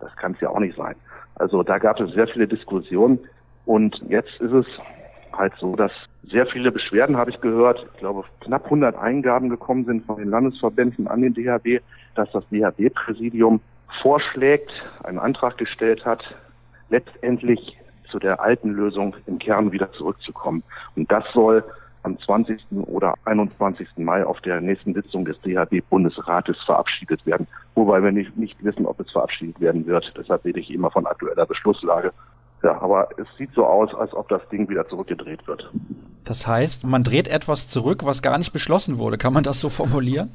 [0.00, 0.94] Das kann es ja auch nicht sein.
[1.36, 3.18] Also da gab es sehr viele Diskussionen
[3.64, 4.66] und jetzt ist es
[5.32, 5.92] halt so, dass
[6.28, 10.30] sehr viele Beschwerden, habe ich gehört, ich glaube knapp 100 Eingaben gekommen sind von den
[10.30, 11.82] Landesverbänden an den DHB,
[12.14, 13.60] dass das DHB-Präsidium
[14.02, 14.70] vorschlägt,
[15.04, 16.22] einen Antrag gestellt hat,
[16.88, 17.76] letztendlich
[18.10, 20.62] zu der alten Lösung im Kern wieder zurückzukommen.
[20.94, 21.64] Und das soll
[22.06, 22.64] am 20.
[22.86, 23.88] oder 21.
[23.96, 27.48] Mai auf der nächsten Sitzung des DHB-Bundesrates verabschiedet werden.
[27.74, 30.10] Wobei wir nicht, nicht wissen, ob es verabschiedet werden wird.
[30.16, 32.12] Deshalb rede ich immer von aktueller Beschlusslage.
[32.62, 35.70] Ja, aber es sieht so aus, als ob das Ding wieder zurückgedreht wird.
[36.24, 39.18] Das heißt, man dreht etwas zurück, was gar nicht beschlossen wurde.
[39.18, 40.30] Kann man das so formulieren?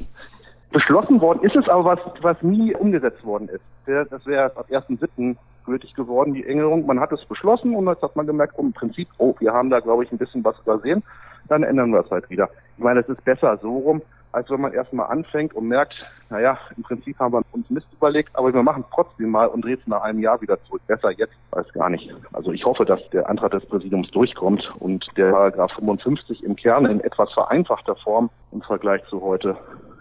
[0.71, 3.63] Beschlossen worden ist es aber, was, was nie umgesetzt worden ist.
[3.85, 5.35] Das wäre ab 1.7.
[5.65, 6.85] gültig geworden, die Änderung.
[6.85, 9.69] Man hat es beschlossen und jetzt hat man gemerkt, oh, im Prinzip, oh, wir haben
[9.69, 11.03] da, glaube ich, ein bisschen was übersehen
[11.51, 12.49] dann ändern wir es halt wieder.
[12.77, 15.93] Ich meine, es ist besser so rum, als wenn man erstmal anfängt und merkt,
[16.29, 19.77] naja, im Prinzip haben wir uns Mist überlegt, aber wir machen trotzdem mal und drehen
[19.81, 20.81] es nach einem Jahr wieder zurück.
[20.87, 22.09] Besser jetzt als gar nicht.
[22.31, 26.85] Also ich hoffe, dass der Antrag des Präsidiums durchkommt und der Paragraph 55 im Kern
[26.85, 29.57] in etwas vereinfachter Form im Vergleich zu heute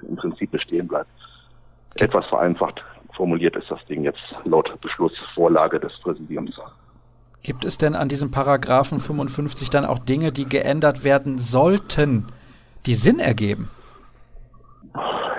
[0.08, 1.10] im Prinzip bestehen bleibt.
[1.96, 2.84] Etwas vereinfacht
[3.20, 6.58] formuliert ist das Ding jetzt laut Beschlussvorlage des Präsidiums.
[7.42, 12.24] Gibt es denn an diesem Paragraphen 55 dann auch Dinge, die geändert werden sollten,
[12.86, 13.68] die Sinn ergeben?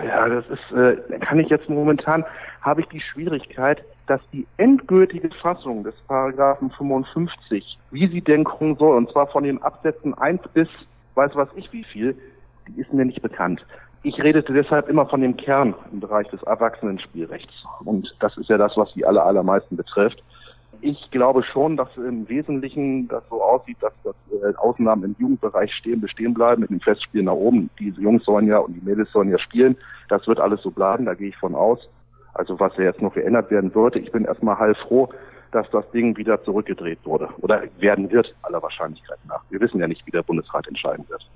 [0.05, 2.23] Ja, das ist, äh, kann ich jetzt momentan,
[2.61, 8.75] habe ich die Schwierigkeit, dass die endgültige Fassung des Paragraphen 55, wie sie denn kommen
[8.75, 10.67] soll, und zwar von den Absätzen 1 bis
[11.15, 12.15] weiß was ich wie viel,
[12.67, 13.65] die ist mir nicht bekannt.
[14.03, 17.53] Ich redete deshalb immer von dem Kern im Bereich des Erwachsenenspielrechts.
[17.85, 20.21] Und das ist ja das, was die aller, allermeisten betrifft
[20.81, 25.73] ich glaube schon, dass im Wesentlichen das so aussieht, dass das äh, Ausnahmen im Jugendbereich
[25.73, 27.69] stehen, bestehen bleiben mit dem Festspiel nach oben.
[27.79, 29.77] Diese Jungs sollen ja und die Mädels sollen ja spielen.
[30.09, 31.87] Das wird alles so bleiben, da gehe ich von aus.
[32.33, 35.09] Also was ja jetzt noch geändert werden sollte, ich bin erstmal heilfroh,
[35.51, 39.43] dass das Ding wieder zurückgedreht wurde oder werden wird, aller Wahrscheinlichkeit nach.
[39.49, 41.29] Wir wissen ja nicht, wie der Bundesrat entscheiden wird.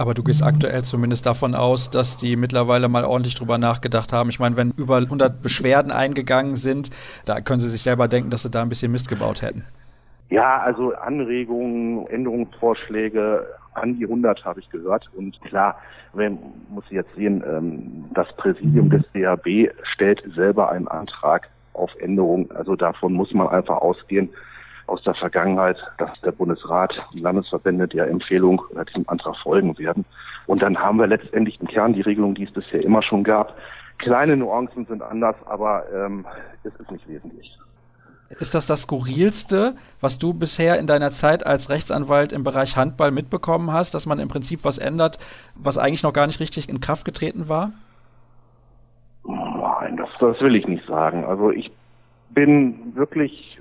[0.00, 4.30] Aber du gehst aktuell zumindest davon aus, dass die mittlerweile mal ordentlich drüber nachgedacht haben.
[4.30, 6.88] Ich meine, wenn über 100 Beschwerden eingegangen sind,
[7.26, 9.62] da können sie sich selber denken, dass sie da ein bisschen Mist gebaut hätten.
[10.30, 15.06] Ja, also Anregungen, Änderungsvorschläge an die 100 habe ich gehört.
[15.14, 15.76] Und klar,
[16.14, 16.38] man
[16.70, 22.50] muss jetzt sehen, ähm, das Präsidium des DAB stellt selber einen Antrag auf Änderung.
[22.52, 24.30] Also davon muss man einfach ausgehen
[24.90, 30.04] aus der Vergangenheit, dass der Bundesrat, die Landesverbände der Empfehlung oder diesem Antrag folgen werden.
[30.46, 33.56] Und dann haben wir letztendlich im Kern die Regelung, die es bisher immer schon gab.
[33.98, 36.26] Kleine Nuancen sind anders, aber ähm,
[36.64, 37.56] es ist nicht wesentlich.
[38.38, 43.10] Ist das das Skurrilste, was du bisher in deiner Zeit als Rechtsanwalt im Bereich Handball
[43.10, 45.18] mitbekommen hast, dass man im Prinzip was ändert,
[45.54, 47.72] was eigentlich noch gar nicht richtig in Kraft getreten war?
[49.24, 51.24] Nein, das, das will ich nicht sagen.
[51.24, 51.70] Also ich
[52.30, 53.59] bin wirklich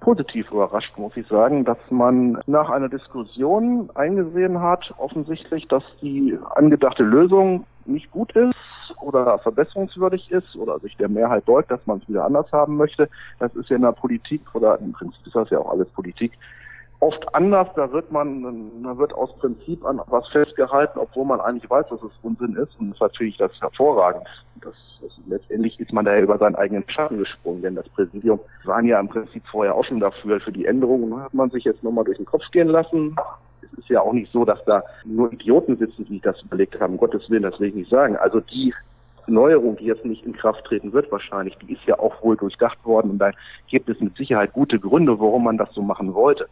[0.00, 6.38] positiv überrascht, muss ich sagen, dass man nach einer Diskussion eingesehen hat, offensichtlich, dass die
[6.54, 8.54] angedachte Lösung nicht gut ist
[9.00, 13.08] oder verbesserungswürdig ist oder sich der Mehrheit deutet, dass man es wieder anders haben möchte.
[13.38, 16.32] Das ist ja in der Politik oder im Prinzip ist das ja auch alles Politik
[17.00, 17.68] oft anders.
[17.74, 22.02] Da wird man, da wird aus Prinzip an was festgehalten, obwohl man eigentlich weiß, dass
[22.02, 22.78] es Unsinn ist.
[22.78, 24.26] Und natürlich das hervorragend.
[24.60, 28.40] Das, das, letztendlich ist man da ja über seinen eigenen Schatten gesprungen, denn das Präsidium
[28.64, 31.20] waren ja im Prinzip vorher auch schon dafür, für die Änderungen.
[31.22, 33.16] Hat man sich jetzt nochmal durch den Kopf gehen lassen
[33.72, 36.94] es ist ja auch nicht so, dass da nur Idioten sitzen, die das überlegt haben.
[36.94, 38.16] Um Gottes Willen, das will ich nicht sagen.
[38.16, 38.74] Also die
[39.26, 42.84] Neuerung, die jetzt nicht in Kraft treten wird wahrscheinlich, die ist ja auch wohl durchdacht
[42.84, 43.30] worden und da
[43.68, 46.48] gibt es mit Sicherheit gute Gründe, warum man das so machen wollte.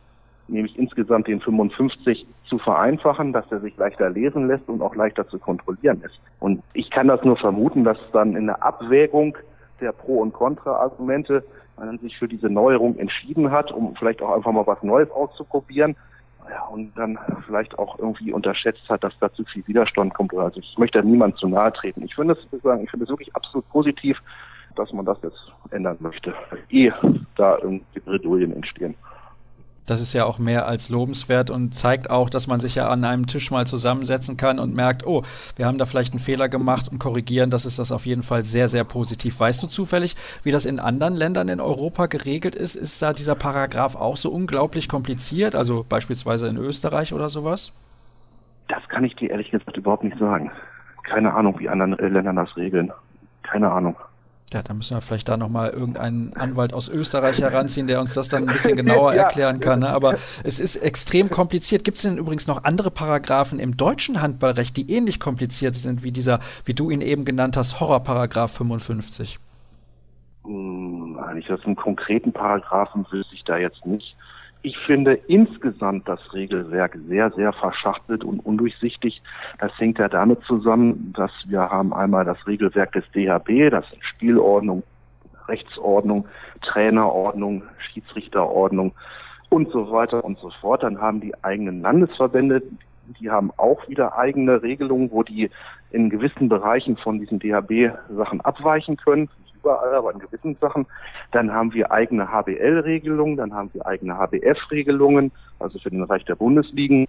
[0.49, 5.29] Nämlich insgesamt den 55 zu vereinfachen, dass er sich leichter lesen lässt und auch leichter
[5.29, 6.19] zu kontrollieren ist.
[6.41, 9.37] Und ich kann das nur vermuten, dass dann in der Abwägung
[9.81, 11.45] der Pro- und Kontra-Argumente
[11.77, 15.97] man sich für diese Neuerung entschieden hat, um vielleicht auch einfach mal was Neues auszuprobieren
[16.51, 20.35] ja, und dann vielleicht auch irgendwie unterschätzt hat, dass da zu viel Widerstand kommt.
[20.35, 22.03] Also ich möchte niemand zu nahe treten.
[22.03, 24.19] Ich finde es sagen, ich finde es wirklich absolut positiv,
[24.77, 26.35] dass man das jetzt ändern möchte,
[26.71, 26.95] ehe
[27.37, 28.95] da irgendwie Bredouillen entstehen.
[29.89, 33.05] Das ist ja auch mehr als lobenswert und zeigt auch, dass man sich ja an
[33.05, 35.23] einem Tisch mal zusammensetzen kann und merkt, oh,
[35.57, 37.49] wir haben da vielleicht einen Fehler gemacht und korrigieren.
[37.49, 39.41] Das ist das auf jeden Fall sehr, sehr positiv.
[39.41, 42.77] Weißt du zufällig, wie das in anderen Ländern in Europa geregelt ist?
[42.77, 45.55] Ist da dieser Paragraph auch so unglaublich kompliziert?
[45.55, 47.73] Also beispielsweise in Österreich oder sowas?
[48.69, 50.51] Das kann ich dir ehrlich gesagt überhaupt nicht sagen.
[51.05, 52.93] Keine Ahnung, wie andere Länder das regeln.
[53.43, 53.97] Keine Ahnung.
[54.53, 58.29] Ja, da müssen wir vielleicht da nochmal irgendeinen Anwalt aus Österreich heranziehen, der uns das
[58.29, 59.25] dann ein bisschen genauer ja.
[59.25, 59.81] erklären kann.
[59.81, 59.91] Ne?
[59.91, 61.85] Aber es ist extrem kompliziert.
[61.85, 66.13] Gibt es denn übrigens noch andere Paragraphen im deutschen Handballrecht, die ähnlich kompliziert sind wie
[66.13, 69.39] dieser, wie du ihn eben genannt hast, Horrorparagraph 55?
[70.45, 74.17] Hm, eigentlich aus einem konkreten Paragraphen wüsste ich da jetzt nicht.
[74.63, 79.23] Ich finde insgesamt das Regelwerk sehr, sehr verschachtelt und undurchsichtig.
[79.61, 84.83] Das hängt ja damit zusammen, dass wir haben einmal das Regelwerk des DHB, das Spielordnung,
[85.47, 86.27] Rechtsordnung,
[86.63, 88.93] Trainerordnung, Schiedsrichterordnung
[89.49, 90.83] und so weiter und so fort.
[90.83, 92.63] Dann haben die eigenen Landesverbände,
[93.21, 95.51] die haben auch wieder eigene Regelungen, wo die
[95.91, 99.29] in gewissen Bereichen von diesen DHB-Sachen abweichen können
[99.69, 100.87] überall, aber in gewissen Sachen.
[101.33, 106.37] Dann haben wir eigene HBL-Regelungen, dann haben wir eigene HBF-Regelungen, also für den Bereich der
[106.37, 107.07] Bundesligen.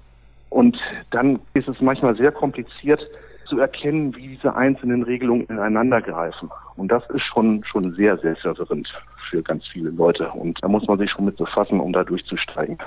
[0.49, 0.77] Und
[1.11, 3.01] dann ist es manchmal sehr kompliziert
[3.45, 6.49] zu erkennen, wie diese einzelnen Regelungen ineinander greifen.
[6.75, 8.87] Und das ist schon, schon sehr, sehr verwirrend
[9.29, 10.29] für ganz viele Leute.
[10.29, 12.77] Und da muss man sich schon mit befassen, um da durchzusteigen.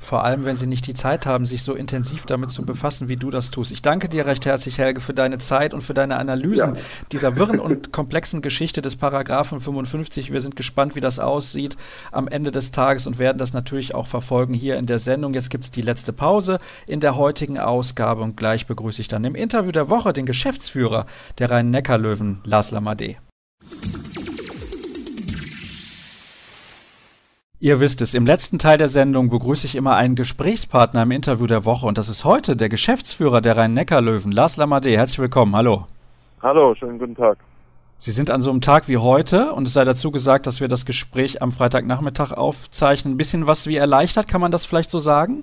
[0.00, 3.16] Vor allem, wenn sie nicht die Zeit haben, sich so intensiv damit zu befassen, wie
[3.16, 3.70] du das tust.
[3.70, 6.80] Ich danke dir recht herzlich, Helge, für deine Zeit und für deine Analysen ja.
[7.12, 10.32] dieser wirren und komplexen Geschichte des Paragraphen 55.
[10.32, 11.76] Wir sind gespannt, wie das aussieht
[12.12, 15.34] am Ende des Tages und werden das natürlich auch verfolgen hier in der Sendung.
[15.34, 19.34] Jetzt gibt's die letzte Pause in der heutigen Ausgabe und gleich begrüße ich dann im
[19.34, 21.06] Interview der Woche den Geschäftsführer
[21.38, 23.16] der Rhein-Neckar-Löwen, Lars Lamadé.
[27.60, 31.48] Ihr wisst es, im letzten Teil der Sendung begrüße ich immer einen Gesprächspartner im Interview
[31.48, 34.96] der Woche und das ist heute der Geschäftsführer der Rhein-Neckar-Löwen, Lars Lamadé.
[34.96, 35.88] Herzlich willkommen, hallo.
[36.40, 37.36] Hallo, schönen guten Tag.
[37.98, 40.68] Sie sind an so einem Tag wie heute und es sei dazu gesagt, dass wir
[40.68, 43.14] das Gespräch am Freitagnachmittag aufzeichnen.
[43.14, 45.42] Ein bisschen was wie erleichtert, kann man das vielleicht so sagen?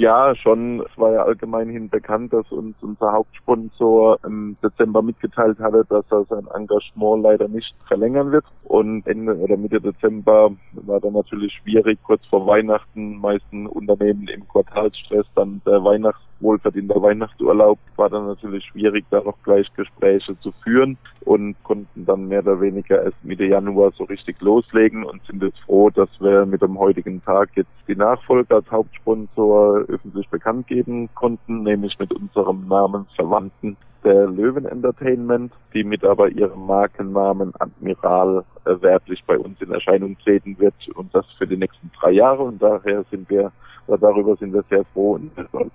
[0.00, 0.80] Ja, schon.
[0.80, 6.24] Es war ja allgemeinhin bekannt, dass uns unser Hauptsponsor im Dezember mitgeteilt hatte, dass er
[6.24, 8.46] sein Engagement leider nicht verlängern wird.
[8.64, 14.48] Und Ende oder Mitte Dezember war dann natürlich schwierig, kurz vor Weihnachten, meisten Unternehmen im
[14.48, 20.52] Quartalsstress, dann der Weihnachts wohlverdienter Weihnachtsurlaub war dann natürlich schwierig, da noch gleich Gespräche zu
[20.62, 25.42] führen und konnten dann mehr oder weniger erst Mitte Januar so richtig loslegen und sind
[25.42, 30.66] jetzt froh, dass wir mit dem heutigen Tag jetzt die Nachfolge als Hauptsponsor öffentlich bekannt
[30.66, 38.44] geben konnten, nämlich mit unserem Namensverwandten der Löwen Entertainment, die mit aber ihrem Markennamen Admiral
[38.64, 42.42] äh, werblich bei uns in Erscheinung treten wird und das für die nächsten drei Jahre
[42.42, 43.52] und daher sind wir,
[43.86, 45.72] darüber sind wir sehr froh und stolz.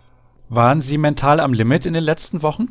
[0.49, 2.69] Waren Sie mental am Limit in den letzten Wochen?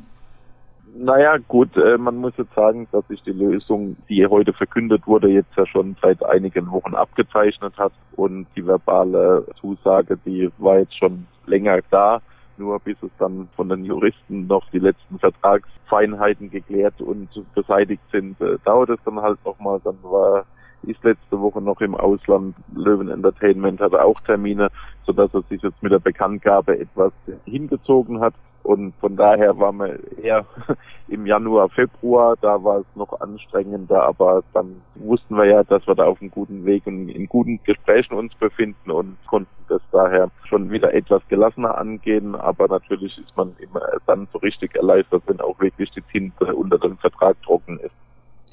[0.96, 5.28] Naja, gut, äh, man muss jetzt sagen, dass sich die Lösung, die heute verkündet wurde,
[5.28, 10.96] jetzt ja schon seit einigen Wochen abgezeichnet hat und die verbale Zusage, die war jetzt
[10.96, 12.20] schon länger da.
[12.58, 18.40] Nur bis es dann von den Juristen noch die letzten Vertragsfeinheiten geklärt und beseitigt sind,
[18.40, 19.80] äh, dauert es dann halt nochmal.
[19.82, 20.44] Dann war
[20.86, 22.54] ist letzte Woche noch im Ausland.
[22.74, 24.70] Löwen Entertainment hatte auch Termine,
[25.04, 27.12] sodass er sich jetzt mit der Bekanntgabe etwas
[27.44, 28.34] hingezogen hat.
[28.64, 30.46] Und von daher waren wir eher
[31.08, 35.94] im Januar, Februar, da war es noch anstrengender, aber dann wussten wir ja, dass wir
[35.94, 40.30] da auf einem guten Weg und in guten Gesprächen uns befinden und konnten das daher
[40.48, 42.34] schon wieder etwas gelassener angehen.
[42.34, 46.78] Aber natürlich ist man immer dann so richtig erleichtert, wenn auch wirklich die Tinte unter
[46.78, 47.94] dem Vertrag trocken ist.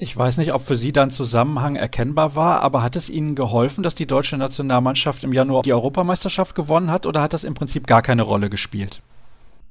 [0.02, 3.84] Ich weiß nicht, ob für Sie dann Zusammenhang erkennbar war, aber hat es Ihnen geholfen,
[3.84, 7.86] dass die deutsche Nationalmannschaft im Januar die Europameisterschaft gewonnen hat oder hat das im Prinzip
[7.86, 9.00] gar keine Rolle gespielt?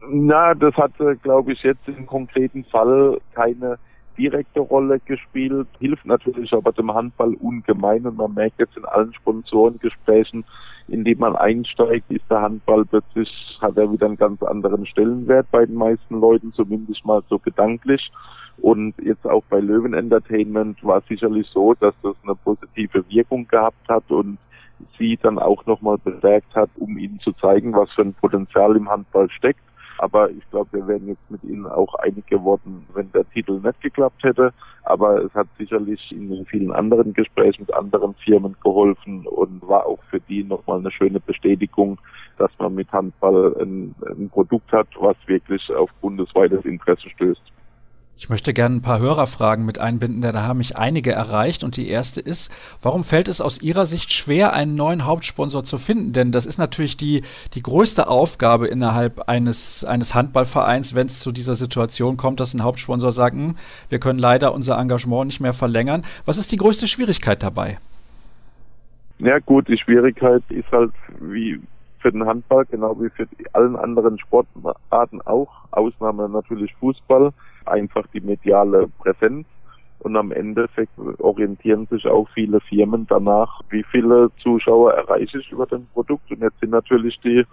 [0.09, 3.77] Na, das hat, glaube ich, jetzt im konkreten Fall keine
[4.17, 9.13] direkte Rolle gespielt, hilft natürlich aber dem Handball ungemein und man merkt jetzt in allen
[9.13, 10.45] Sponsorengesprächen,
[10.87, 15.51] in die man einsteigt, ist der Handball plötzlich, hat er wieder einen ganz anderen Stellenwert
[15.51, 18.09] bei den meisten Leuten, zumindest mal so gedanklich.
[18.57, 23.87] Und jetzt auch bei Löwen Entertainment war sicherlich so, dass das eine positive Wirkung gehabt
[23.89, 24.37] hat und
[24.97, 28.89] sie dann auch nochmal bestärkt hat, um ihnen zu zeigen, was für ein Potenzial im
[28.89, 29.61] Handball steckt.
[29.97, 33.81] Aber ich glaube, wir wären jetzt mit ihnen auch einig geworden, wenn der Titel nicht
[33.81, 34.51] geklappt hätte.
[34.83, 40.01] Aber es hat sicherlich in vielen anderen Gesprächen mit anderen Firmen geholfen und war auch
[40.09, 41.99] für die nochmal eine schöne Bestätigung,
[42.39, 47.43] dass man mit Handball ein, ein Produkt hat, was wirklich auf bundesweites Interesse stößt.
[48.21, 51.63] Ich möchte gerne ein paar Hörerfragen mit einbinden, denn da haben mich einige erreicht.
[51.63, 55.79] Und die erste ist, warum fällt es aus Ihrer Sicht schwer, einen neuen Hauptsponsor zu
[55.79, 56.13] finden?
[56.13, 57.23] Denn das ist natürlich die,
[57.55, 62.61] die größte Aufgabe innerhalb eines, eines Handballvereins, wenn es zu dieser Situation kommt, dass ein
[62.61, 63.55] Hauptsponsor sagt, hm,
[63.89, 66.05] wir können leider unser Engagement nicht mehr verlängern.
[66.25, 67.79] Was ist die größte Schwierigkeit dabei?
[69.17, 71.59] Ja gut, die Schwierigkeit ist halt wie
[72.01, 77.31] für den Handball, genau wie für allen anderen Sportarten auch, Ausnahme natürlich Fußball
[77.65, 79.45] einfach die mediale Präsenz.
[79.99, 85.67] Und am Endeffekt orientieren sich auch viele Firmen danach, wie viele Zuschauer erreiche ich über
[85.67, 86.31] das Produkt.
[86.31, 87.45] Und jetzt sind natürlich die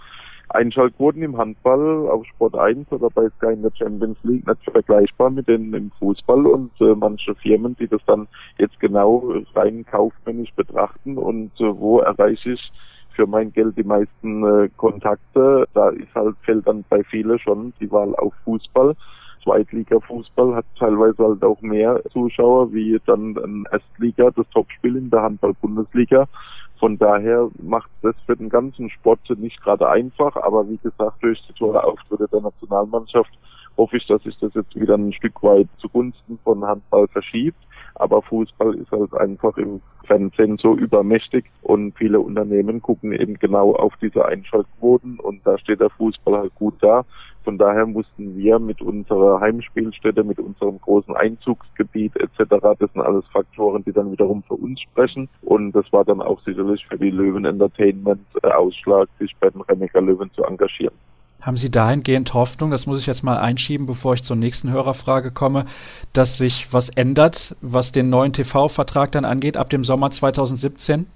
[0.50, 5.28] Einschaltquoten im Handball auf Sport 1 oder bei Sky in der Champions League nicht vergleichbar
[5.28, 10.52] mit denen im Fußball und äh, manche Firmen, die das dann jetzt genau rein kaufmännisch
[10.54, 12.72] betrachten und äh, wo erreiche ich
[13.18, 17.72] für mein Geld die meisten äh, Kontakte, da ist halt, fällt dann bei vielen schon
[17.81, 18.94] die Wahl auf Fußball.
[19.42, 25.22] Zweitliga-Fußball hat teilweise halt auch mehr Zuschauer wie dann ein Erstliga, das Topspiel in der
[25.22, 26.28] Handball-Bundesliga.
[26.78, 31.42] Von daher macht das für den ganzen Sport nicht gerade einfach, aber wie gesagt, durch
[31.48, 33.37] die tolle Auftritte der Nationalmannschaft
[33.76, 37.59] hoffe ich, dass sich das jetzt wieder ein Stück weit zugunsten von Handball verschiebt.
[37.98, 43.74] Aber Fußball ist halt einfach im Fernsehen so übermächtig und viele Unternehmen gucken eben genau
[43.74, 47.04] auf diese Einschaltquoten und da steht der Fußball halt gut da.
[47.44, 52.44] Von daher mussten wir mit unserer Heimspielstätte, mit unserem großen Einzugsgebiet etc.,
[52.78, 55.28] das sind alles Faktoren, die dann wiederum für uns sprechen.
[55.42, 59.62] Und das war dann auch sicherlich für die Löwen Entertainment äh, Ausschlag, sich bei den
[59.62, 60.94] Rennecker Löwen zu engagieren.
[61.40, 65.31] Haben Sie dahingehend Hoffnung, das muss ich jetzt mal einschieben, bevor ich zur nächsten Hörerfrage
[65.31, 65.66] komme,
[66.12, 71.07] dass sich was ändert, was den neuen TV-Vertrag dann angeht ab dem Sommer 2017?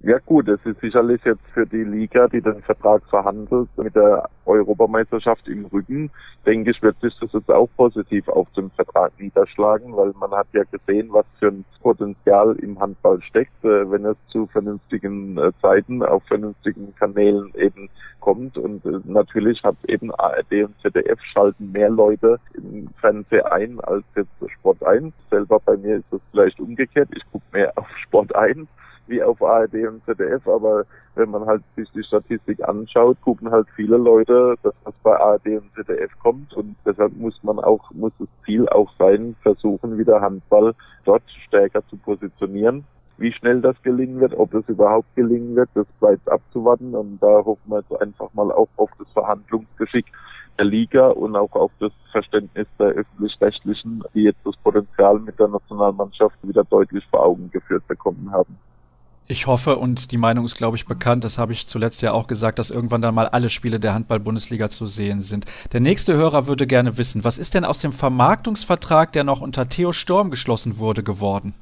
[0.00, 4.28] Ja gut, es ist sicherlich jetzt für die Liga, die den Vertrag verhandelt, mit der
[4.46, 6.12] Europameisterschaft im Rücken,
[6.46, 10.46] denke ich, wird sich das jetzt auch positiv auf dem Vertrag niederschlagen, weil man hat
[10.52, 15.50] ja gesehen, was für ein Potenzial im Handball steckt, äh, wenn es zu vernünftigen äh,
[15.60, 18.56] Zeiten auf vernünftigen Kanälen eben kommt.
[18.56, 24.04] Und äh, natürlich hat eben ARD und ZDF schalten mehr Leute im Fernsehen ein als
[24.14, 25.12] jetzt Sport 1.
[25.28, 27.08] Selber bei mir ist es vielleicht umgekehrt.
[27.16, 28.68] Ich gucke mehr auf Sport 1
[29.08, 33.66] wie auf ARD und ZDF, aber wenn man halt sich die Statistik anschaut, gucken halt
[33.74, 38.12] viele Leute, dass das bei ARD und ZDF kommt und deshalb muss man auch, muss
[38.18, 42.84] das Ziel auch sein, versuchen wieder Handball dort stärker zu positionieren.
[43.16, 47.44] Wie schnell das gelingen wird, ob es überhaupt gelingen wird, das bleibt abzuwarten und da
[47.44, 50.06] hoffen wir jetzt einfach mal auch auf das Verhandlungsgeschick
[50.58, 55.48] der Liga und auch auf das Verständnis der öffentlich-rechtlichen, die jetzt das Potenzial mit der
[55.48, 58.56] Nationalmannschaft wieder deutlich vor Augen geführt bekommen haben.
[59.30, 62.28] Ich hoffe, und die Meinung ist, glaube ich, bekannt, das habe ich zuletzt ja auch
[62.28, 65.44] gesagt, dass irgendwann dann mal alle Spiele der Handball-Bundesliga zu sehen sind.
[65.74, 69.68] Der nächste Hörer würde gerne wissen, was ist denn aus dem Vermarktungsvertrag, der noch unter
[69.68, 71.52] Theo Sturm geschlossen wurde, geworden?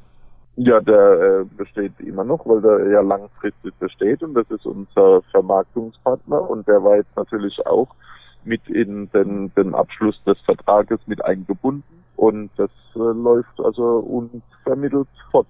[0.55, 5.23] Ja, der äh, besteht immer noch, weil der ja langfristig besteht und das ist unser
[5.33, 7.89] Vermarktungspartner und der war jetzt natürlich auch
[8.45, 11.83] mit in den, den Abschluss des Vertrages mit eingebunden.
[12.15, 15.49] Und das äh, läuft also unvermittelt fort.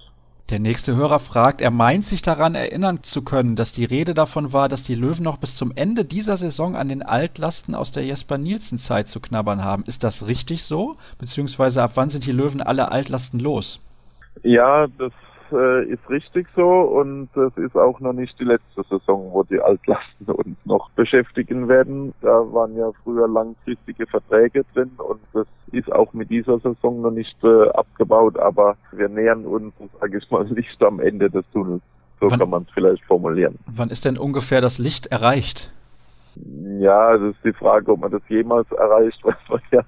[0.49, 4.53] Der nächste Hörer fragt, er meint sich daran erinnern zu können, dass die Rede davon
[4.53, 8.05] war, dass die Löwen noch bis zum Ende dieser Saison an den Altlasten aus der
[8.05, 9.83] Jesper Nielsen Zeit zu knabbern haben.
[9.87, 10.99] Ist das richtig so?
[11.19, 13.81] Beziehungsweise ab wann sind die Löwen alle Altlasten los?
[14.45, 15.13] Ja, das
[15.53, 19.61] äh, ist richtig so und es ist auch noch nicht die letzte Saison, wo die
[19.61, 22.15] Altlasten uns noch beschäftigen werden.
[22.23, 27.11] Da waren ja früher langfristige Verträge drin und das ist auch mit dieser Saison noch
[27.11, 31.83] nicht äh, abgebaut, aber wir nähern uns, sage ich mal, nicht am Ende des Tunnels.
[32.21, 33.59] So wann, kann man es vielleicht formulieren.
[33.67, 35.71] Wann ist denn ungefähr das Licht erreicht?
[36.79, 39.83] Ja, das ist die Frage, ob man das jemals erreicht, weil man ja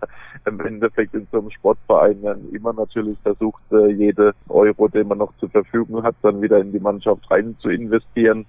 [0.47, 5.19] im Endeffekt in so einem Sportverein dann immer natürlich versucht, äh, jede Euro, den man
[5.19, 8.47] noch zur Verfügung hat, dann wieder in die Mannschaft rein zu investieren.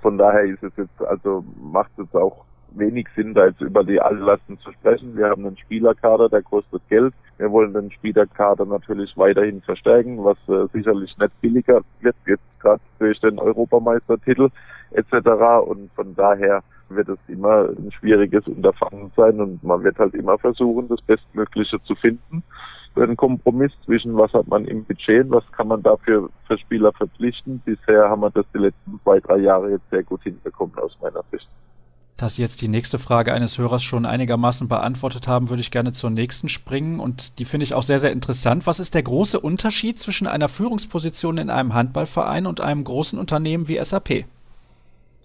[0.00, 2.44] Von daher ist es jetzt, also macht es auch
[2.74, 5.16] wenig Sinn, da jetzt über die Altlasten zu sprechen.
[5.16, 7.12] Wir haben einen Spielerkader, der kostet Geld.
[7.36, 12.80] Wir wollen den Spielerkader natürlich weiterhin verstärken, was äh, sicherlich nicht billiger wird, jetzt gerade
[12.98, 14.48] durch den Europameistertitel
[14.92, 15.12] etc.
[15.66, 16.62] Und von daher
[16.94, 21.82] wird es immer ein schwieriges Unterfangen sein und man wird halt immer versuchen, das Bestmögliche
[21.84, 22.42] zu finden.
[22.94, 27.62] Ein Kompromiss zwischen was hat man im Budget was kann man dafür für Spieler verpflichten.
[27.64, 31.22] Bisher haben wir das die letzten zwei, drei Jahre jetzt sehr gut hinbekommen aus meiner
[31.30, 31.48] Sicht.
[32.18, 35.92] Dass Sie jetzt die nächste Frage eines Hörers schon einigermaßen beantwortet haben, würde ich gerne
[35.92, 38.66] zur nächsten springen und die finde ich auch sehr, sehr interessant.
[38.66, 43.66] Was ist der große Unterschied zwischen einer Führungsposition in einem Handballverein und einem großen Unternehmen
[43.66, 44.26] wie SAP?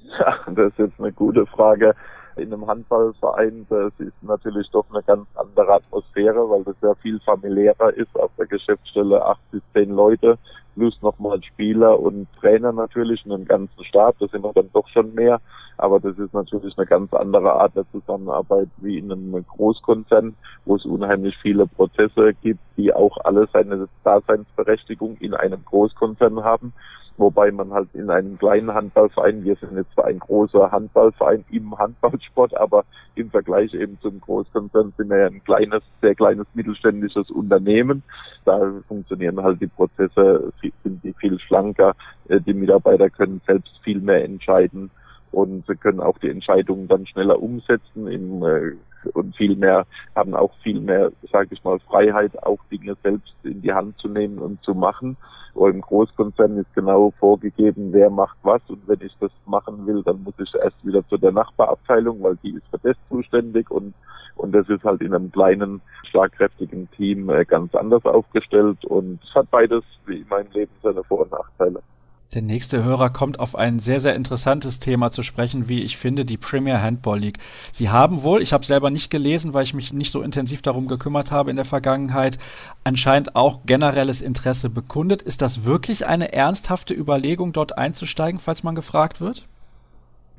[0.20, 1.96] Ja, das ist jetzt eine gute Frage.
[2.36, 7.20] In einem Handballverein, das ist natürlich doch eine ganz andere Atmosphäre, weil das ja viel
[7.22, 8.16] familiärer ist.
[8.16, 10.38] Auf der Geschäftsstelle acht bis zehn Leute,
[10.76, 14.20] plus nochmal Spieler und Trainer natürlich und einen ganzen Stab.
[14.20, 15.42] Das sind wir dann doch schon mehr.
[15.78, 20.36] Aber das ist natürlich eine ganz andere Art der Zusammenarbeit wie in einem Großkonzern,
[20.66, 26.74] wo es unheimlich viele Prozesse gibt, die auch alle seine Daseinsberechtigung in einem Großkonzern haben
[27.18, 31.78] wobei man halt in einem kleinen Handballverein, wir sind jetzt zwar ein großer Handballverein im
[31.78, 37.30] Handballsport, aber im Vergleich eben zum Großkonzern sind wir ja ein kleines, sehr kleines mittelständisches
[37.32, 38.04] Unternehmen.
[38.46, 40.54] Da funktionieren halt die Prozesse,
[40.84, 41.96] sind die viel schlanker,
[42.30, 44.92] äh, die Mitarbeiter können selbst viel mehr entscheiden
[45.32, 48.72] und können auch die Entscheidungen dann schneller umsetzen im, äh,
[49.14, 49.86] und viel mehr,
[50.16, 54.08] haben auch viel mehr, sage ich mal, Freiheit, auch Dinge selbst in die Hand zu
[54.08, 55.18] nehmen und zu machen.
[55.54, 60.04] Und im Großkonzern ist genau vorgegeben, wer macht was und wenn ich das machen will,
[60.04, 63.94] dann muss ich erst wieder zu der Nachbarabteilung, weil die ist für das zuständig und
[64.36, 65.82] und das ist halt in einem kleinen,
[66.12, 71.04] schlagkräftigen Team äh, ganz anders aufgestellt und es hat beides, wie in meinem Leben, seine
[71.04, 71.82] Vor- und Nachteile.
[72.34, 76.26] Der nächste Hörer kommt auf ein sehr, sehr interessantes Thema zu sprechen, wie ich finde,
[76.26, 77.38] die Premier Handball League.
[77.72, 80.90] Sie haben wohl, ich habe selber nicht gelesen, weil ich mich nicht so intensiv darum
[80.90, 82.38] gekümmert habe in der Vergangenheit,
[82.84, 85.22] anscheinend auch generelles Interesse bekundet.
[85.22, 89.48] Ist das wirklich eine ernsthafte Überlegung, dort einzusteigen, falls man gefragt wird?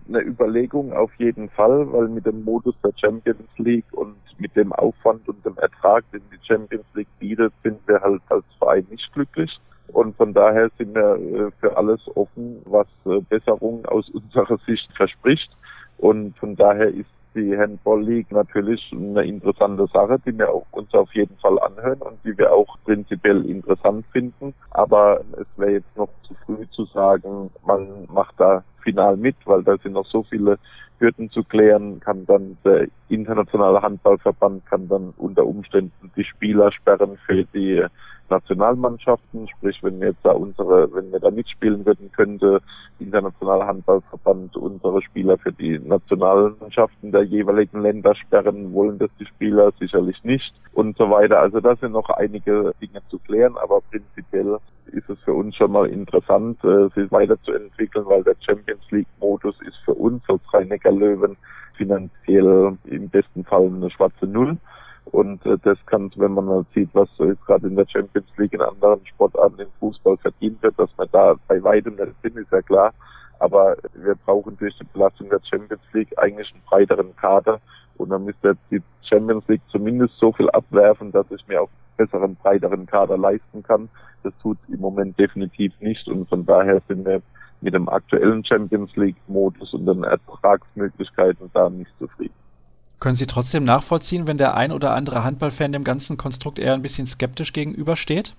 [0.09, 4.75] Eine Überlegung auf jeden Fall, weil mit dem Modus der Champions League und mit dem
[4.75, 9.11] Aufwand und dem Ertrag, den die Champions League bietet, sind wir halt als Verein nicht
[9.15, 9.59] glücklich.
[9.93, 14.89] Und von daher sind wir äh, für alles offen, was äh, Besserung aus unserer Sicht
[14.97, 15.51] verspricht.
[15.99, 20.93] Und von daher ist die Handball League natürlich eine interessante Sache, die wir auch uns
[20.95, 24.55] auf jeden Fall anhören und die wir auch prinzipiell interessant finden.
[24.71, 29.63] Aber es wäre jetzt noch zu früh zu sagen, man macht da final mit, weil
[29.63, 30.59] da sind noch so viele
[30.99, 37.17] Hürden zu klären, kann dann der internationale Handballverband kann dann unter Umständen die Spieler sperren
[37.27, 37.85] für die
[38.31, 42.61] Nationalmannschaften, sprich wenn wir jetzt da unsere, wenn wir da mitspielen würden, könnte
[42.99, 49.73] internationaler Handballverband unsere Spieler für die Nationalmannschaften der jeweiligen Länder sperren, wollen das die Spieler
[49.79, 51.41] sicherlich nicht und so weiter.
[51.41, 55.73] Also da sind noch einige Dinge zu klären, aber prinzipiell ist es für uns schon
[55.73, 61.37] mal interessant, äh, sie weiterzuentwickeln, weil der Champions League Modus ist für uns als Rhein-Neckar-Löwen
[61.75, 64.57] finanziell im besten Fall eine schwarze Null.
[65.13, 68.29] Und äh, das kann, wenn man mal sieht, was so jetzt gerade in der Champions
[68.37, 72.37] League in anderen Sportarten im Fußball verdient wird, dass man da bei weitem nicht sind,
[72.37, 72.93] ist ja klar.
[73.39, 77.61] Aber wir brauchen durch die Belastung der Champions League eigentlich einen breiteren Kader.
[77.97, 82.37] Und dann müsste die Champions League zumindest so viel abwerfen, dass ich mir auch besseren,
[82.37, 83.89] breiteren Kader leisten kann.
[84.23, 86.07] Das tut im Moment definitiv nicht.
[86.09, 87.23] Und von daher sind wir
[87.61, 92.35] mit dem aktuellen Champions League Modus und den Ertragsmöglichkeiten da nicht zufrieden.
[93.01, 96.83] Können Sie trotzdem nachvollziehen, wenn der ein oder andere Handballfan dem ganzen Konstrukt eher ein
[96.83, 98.35] bisschen skeptisch gegenübersteht?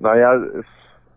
[0.00, 0.66] Naja, es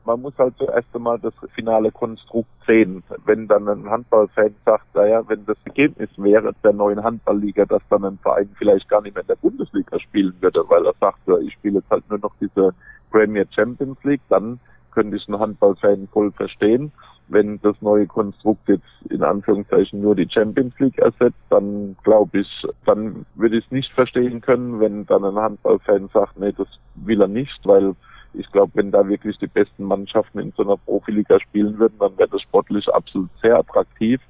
[0.05, 3.03] man muss halt zuerst einmal das finale Konstrukt sehen.
[3.25, 8.05] Wenn dann ein Handballfan sagt, naja, wenn das Ergebnis wäre der neuen Handballliga, dass dann
[8.05, 11.53] ein Verein vielleicht gar nicht mehr in der Bundesliga spielen würde, weil er sagt, ich
[11.53, 12.73] spiele jetzt halt nur noch diese
[13.11, 14.59] Premier Champions League, dann
[14.95, 16.91] könnte ich einen Handballfan voll verstehen.
[17.27, 22.65] Wenn das neue Konstrukt jetzt in Anführungszeichen nur die Champions League ersetzt, dann glaube ich,
[22.85, 27.21] dann würde ich es nicht verstehen können, wenn dann ein Handballfan sagt, nee, das will
[27.21, 27.95] er nicht, weil
[28.33, 32.17] ich glaube, wenn da wirklich die besten Mannschaften in so einer Profiliga spielen würden, dann
[32.17, 34.21] wäre das sportlich absolut sehr attraktiv.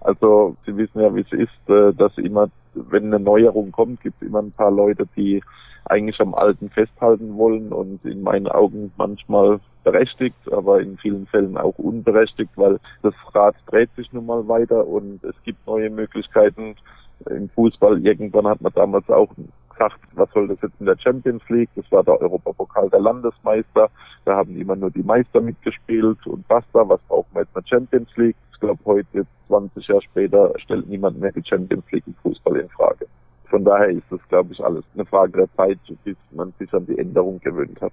[0.00, 4.20] Also Sie wissen ja, wie es ist, äh, dass immer, wenn eine Neuerung kommt, gibt
[4.20, 5.42] es immer ein paar Leute, die
[5.84, 11.56] eigentlich am Alten festhalten wollen und in meinen Augen manchmal berechtigt, aber in vielen Fällen
[11.56, 16.76] auch unberechtigt, weil das Rad dreht sich nun mal weiter und es gibt neue Möglichkeiten.
[17.28, 19.28] Im Fußball irgendwann hat man damals auch
[19.70, 21.70] gesagt, was soll das jetzt in der Champions League?
[21.74, 23.90] Das war der Europapokal der Landesmeister.
[24.24, 27.68] Da haben immer nur die Meister mitgespielt und basta, was brauchen wir jetzt in der
[27.68, 28.36] Champions League?
[28.52, 32.68] Ich glaube, heute, 20 Jahre später, stellt niemand mehr die Champions League im Fußball in
[32.68, 33.06] Frage.
[33.46, 36.86] Von daher ist das, glaube ich, alles eine Frage der Zeit, bis man sich an
[36.86, 37.92] die Änderung gewöhnt hat.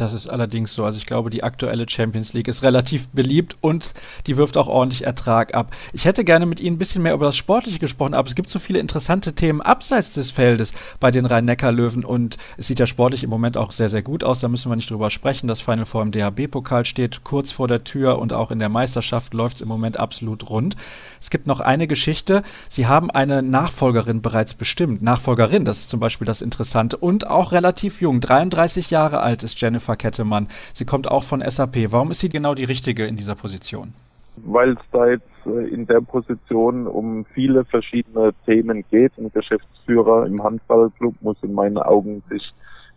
[0.00, 0.84] Das ist allerdings so.
[0.84, 3.92] Also ich glaube, die aktuelle Champions League ist relativ beliebt und
[4.26, 5.74] die wirft auch ordentlich Ertrag ab.
[5.92, 8.48] Ich hätte gerne mit Ihnen ein bisschen mehr über das Sportliche gesprochen, aber es gibt
[8.48, 13.24] so viele interessante Themen abseits des Feldes bei den Rhein-Neckar-Löwen und es sieht ja sportlich
[13.24, 14.40] im Moment auch sehr, sehr gut aus.
[14.40, 15.48] Da müssen wir nicht drüber sprechen.
[15.48, 19.34] Das Final Four im DHB-Pokal steht kurz vor der Tür und auch in der Meisterschaft
[19.34, 20.76] läuft es im Moment absolut rund.
[21.20, 22.42] Es gibt noch eine Geschichte.
[22.68, 25.02] Sie haben eine Nachfolgerin bereits bestimmt.
[25.02, 28.20] Nachfolgerin, das ist zum Beispiel das Interessante und auch relativ jung.
[28.20, 30.46] 33 Jahre alt ist Jennifer Eva Kettemann.
[30.72, 31.90] Sie kommt auch von SAP.
[31.90, 33.92] Warum ist sie genau die richtige in dieser Position?
[34.36, 39.12] Weil es da jetzt äh, in der Position um viele verschiedene Themen geht.
[39.18, 42.52] Ein Geschäftsführer im Handballclub muss in meinen Augen sich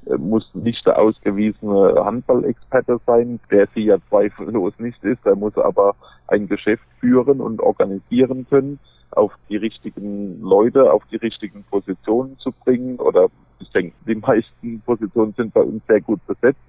[0.06, 5.26] äh, muss nicht der ausgewiesene Handballexperte sein, der sie ja zweifellos nicht ist.
[5.26, 5.96] Er muss aber
[6.28, 8.80] ein Geschäft führen und organisieren können,
[9.12, 12.98] auf die richtigen Leute, auf die richtigen Positionen zu bringen.
[12.98, 13.28] Oder
[13.60, 16.60] ich denke, die meisten Positionen sind bei uns sehr gut besetzt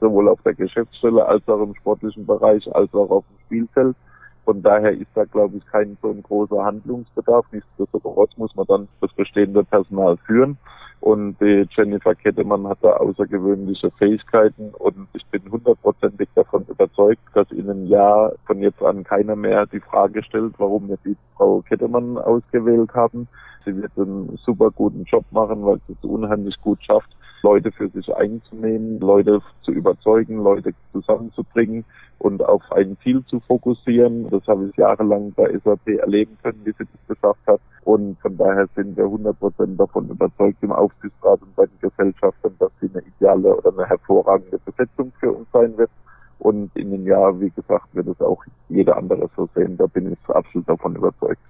[0.00, 3.96] sowohl auf der Geschäftsstelle als auch im sportlichen Bereich, als auch auf dem Spielfeld.
[4.44, 7.46] Von daher ist da, glaube ich, kein so ein großer Handlungsbedarf.
[7.52, 10.56] Nichtsdestotrotz muss man dann das bestehende Personal führen.
[11.00, 17.50] Und die Jennifer Kettemann hat da außergewöhnliche Fähigkeiten und ich bin hundertprozentig davon überzeugt, dass
[17.52, 21.62] in einem Jahr von jetzt an keiner mehr die Frage stellt, warum wir die Frau
[21.62, 23.28] Kettemann ausgewählt haben.
[23.64, 27.88] Sie wird einen super guten Job machen, weil sie es unheimlich gut schafft, Leute für
[27.88, 31.84] sich einzunehmen, Leute zu überzeugen, Leute zusammenzubringen
[32.18, 34.28] und auf ein Ziel zu fokussieren.
[34.30, 37.60] Das habe ich jahrelang bei SAP erleben können, wie sie das geschafft hat.
[37.84, 42.54] Und von daher sind wir 100 Prozent davon überzeugt im Aufsichtsrat und bei den Gesellschaften,
[42.58, 45.90] dass sie eine ideale oder eine hervorragende Besetzung für uns sein wird.
[46.38, 49.76] Und in dem Jahr, wie gesagt, wird es auch jeder andere so sehen.
[49.76, 51.40] Da bin ich absolut davon überzeugt.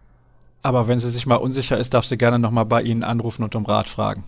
[0.62, 3.54] Aber wenn sie sich mal unsicher ist, darf sie gerne nochmal bei Ihnen anrufen und
[3.54, 4.24] um Rat fragen.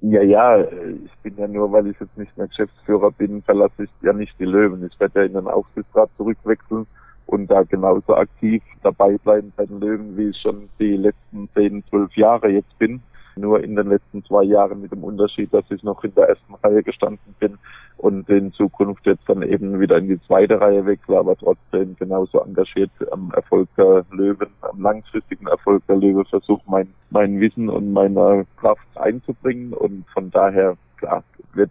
[0.00, 3.90] Ja, ja, ich bin ja nur, weil ich jetzt nicht mehr Geschäftsführer bin, verlasse ich
[4.02, 4.84] ja nicht die Löwen.
[4.86, 6.86] Ich werde ja in den Aufsichtsrat zurückwechseln
[7.26, 11.82] und da genauso aktiv dabei bleiben bei den Löwen, wie ich schon die letzten zehn,
[11.88, 13.02] zwölf Jahre jetzt bin
[13.36, 16.54] nur in den letzten zwei Jahren mit dem Unterschied, dass ich noch in der ersten
[16.54, 17.58] Reihe gestanden bin
[17.98, 22.40] und in Zukunft jetzt dann eben wieder in die zweite Reihe wechsle, aber trotzdem genauso
[22.40, 27.92] engagiert am Erfolg der Löwen, am langfristigen Erfolg der Löwe versuche mein, mein Wissen und
[27.92, 29.72] meine Kraft einzubringen.
[29.72, 31.24] Und von daher, klar,
[31.54, 31.70] wird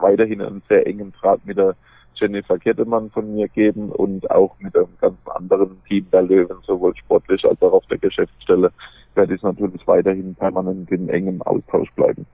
[0.00, 1.74] weiterhin einen sehr engen Draht mit der
[2.14, 6.96] Jennifer Kettemann von mir geben und auch mit einem ganz anderen Team der Löwen, sowohl
[6.96, 8.72] sportlich als auch auf der Geschäftsstelle,
[9.14, 12.26] werde ich natürlich weiterhin permanent in engem Austausch bleiben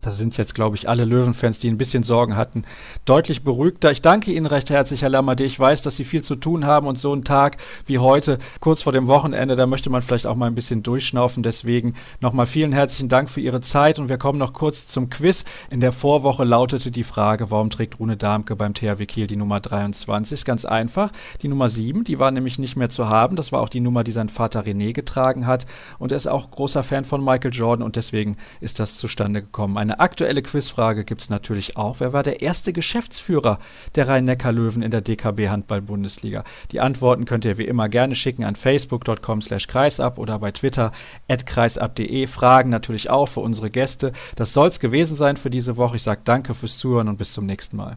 [0.00, 2.64] da sind jetzt, glaube ich, alle Löwenfans, die ein bisschen Sorgen hatten,
[3.04, 3.90] deutlich beruhigter.
[3.90, 5.44] Ich danke Ihnen recht herzlich, Herr Lammerde.
[5.44, 8.82] Ich weiß, dass Sie viel zu tun haben und so ein Tag wie heute, kurz
[8.82, 11.42] vor dem Wochenende, da möchte man vielleicht auch mal ein bisschen durchschnaufen.
[11.42, 15.44] Deswegen nochmal vielen herzlichen Dank für Ihre Zeit und wir kommen noch kurz zum Quiz.
[15.68, 19.58] In der Vorwoche lautete die Frage, warum trägt Rune Darmke beim THW Kiel die Nummer
[19.58, 20.44] 23?
[20.44, 21.10] Ganz einfach.
[21.42, 23.34] Die Nummer 7, die war nämlich nicht mehr zu haben.
[23.34, 25.66] Das war auch die Nummer, die sein Vater René getragen hat.
[25.98, 29.76] Und er ist auch großer Fan von Michael Jordan und deswegen ist das zustande gekommen.
[29.76, 32.00] Ein eine aktuelle Quizfrage gibt es natürlich auch.
[32.00, 33.58] Wer war der erste Geschäftsführer
[33.94, 36.44] der Rhein-Neckar-Löwen in der DKB Handball-Bundesliga?
[36.72, 40.92] Die Antworten könnt ihr wie immer gerne schicken an facebook.com slash kreisab oder bei Twitter
[41.26, 42.26] at kreisab.de.
[42.26, 44.12] Fragen natürlich auch für unsere Gäste.
[44.36, 45.96] Das soll es gewesen sein für diese Woche.
[45.96, 47.96] Ich sage danke fürs Zuhören und bis zum nächsten Mal.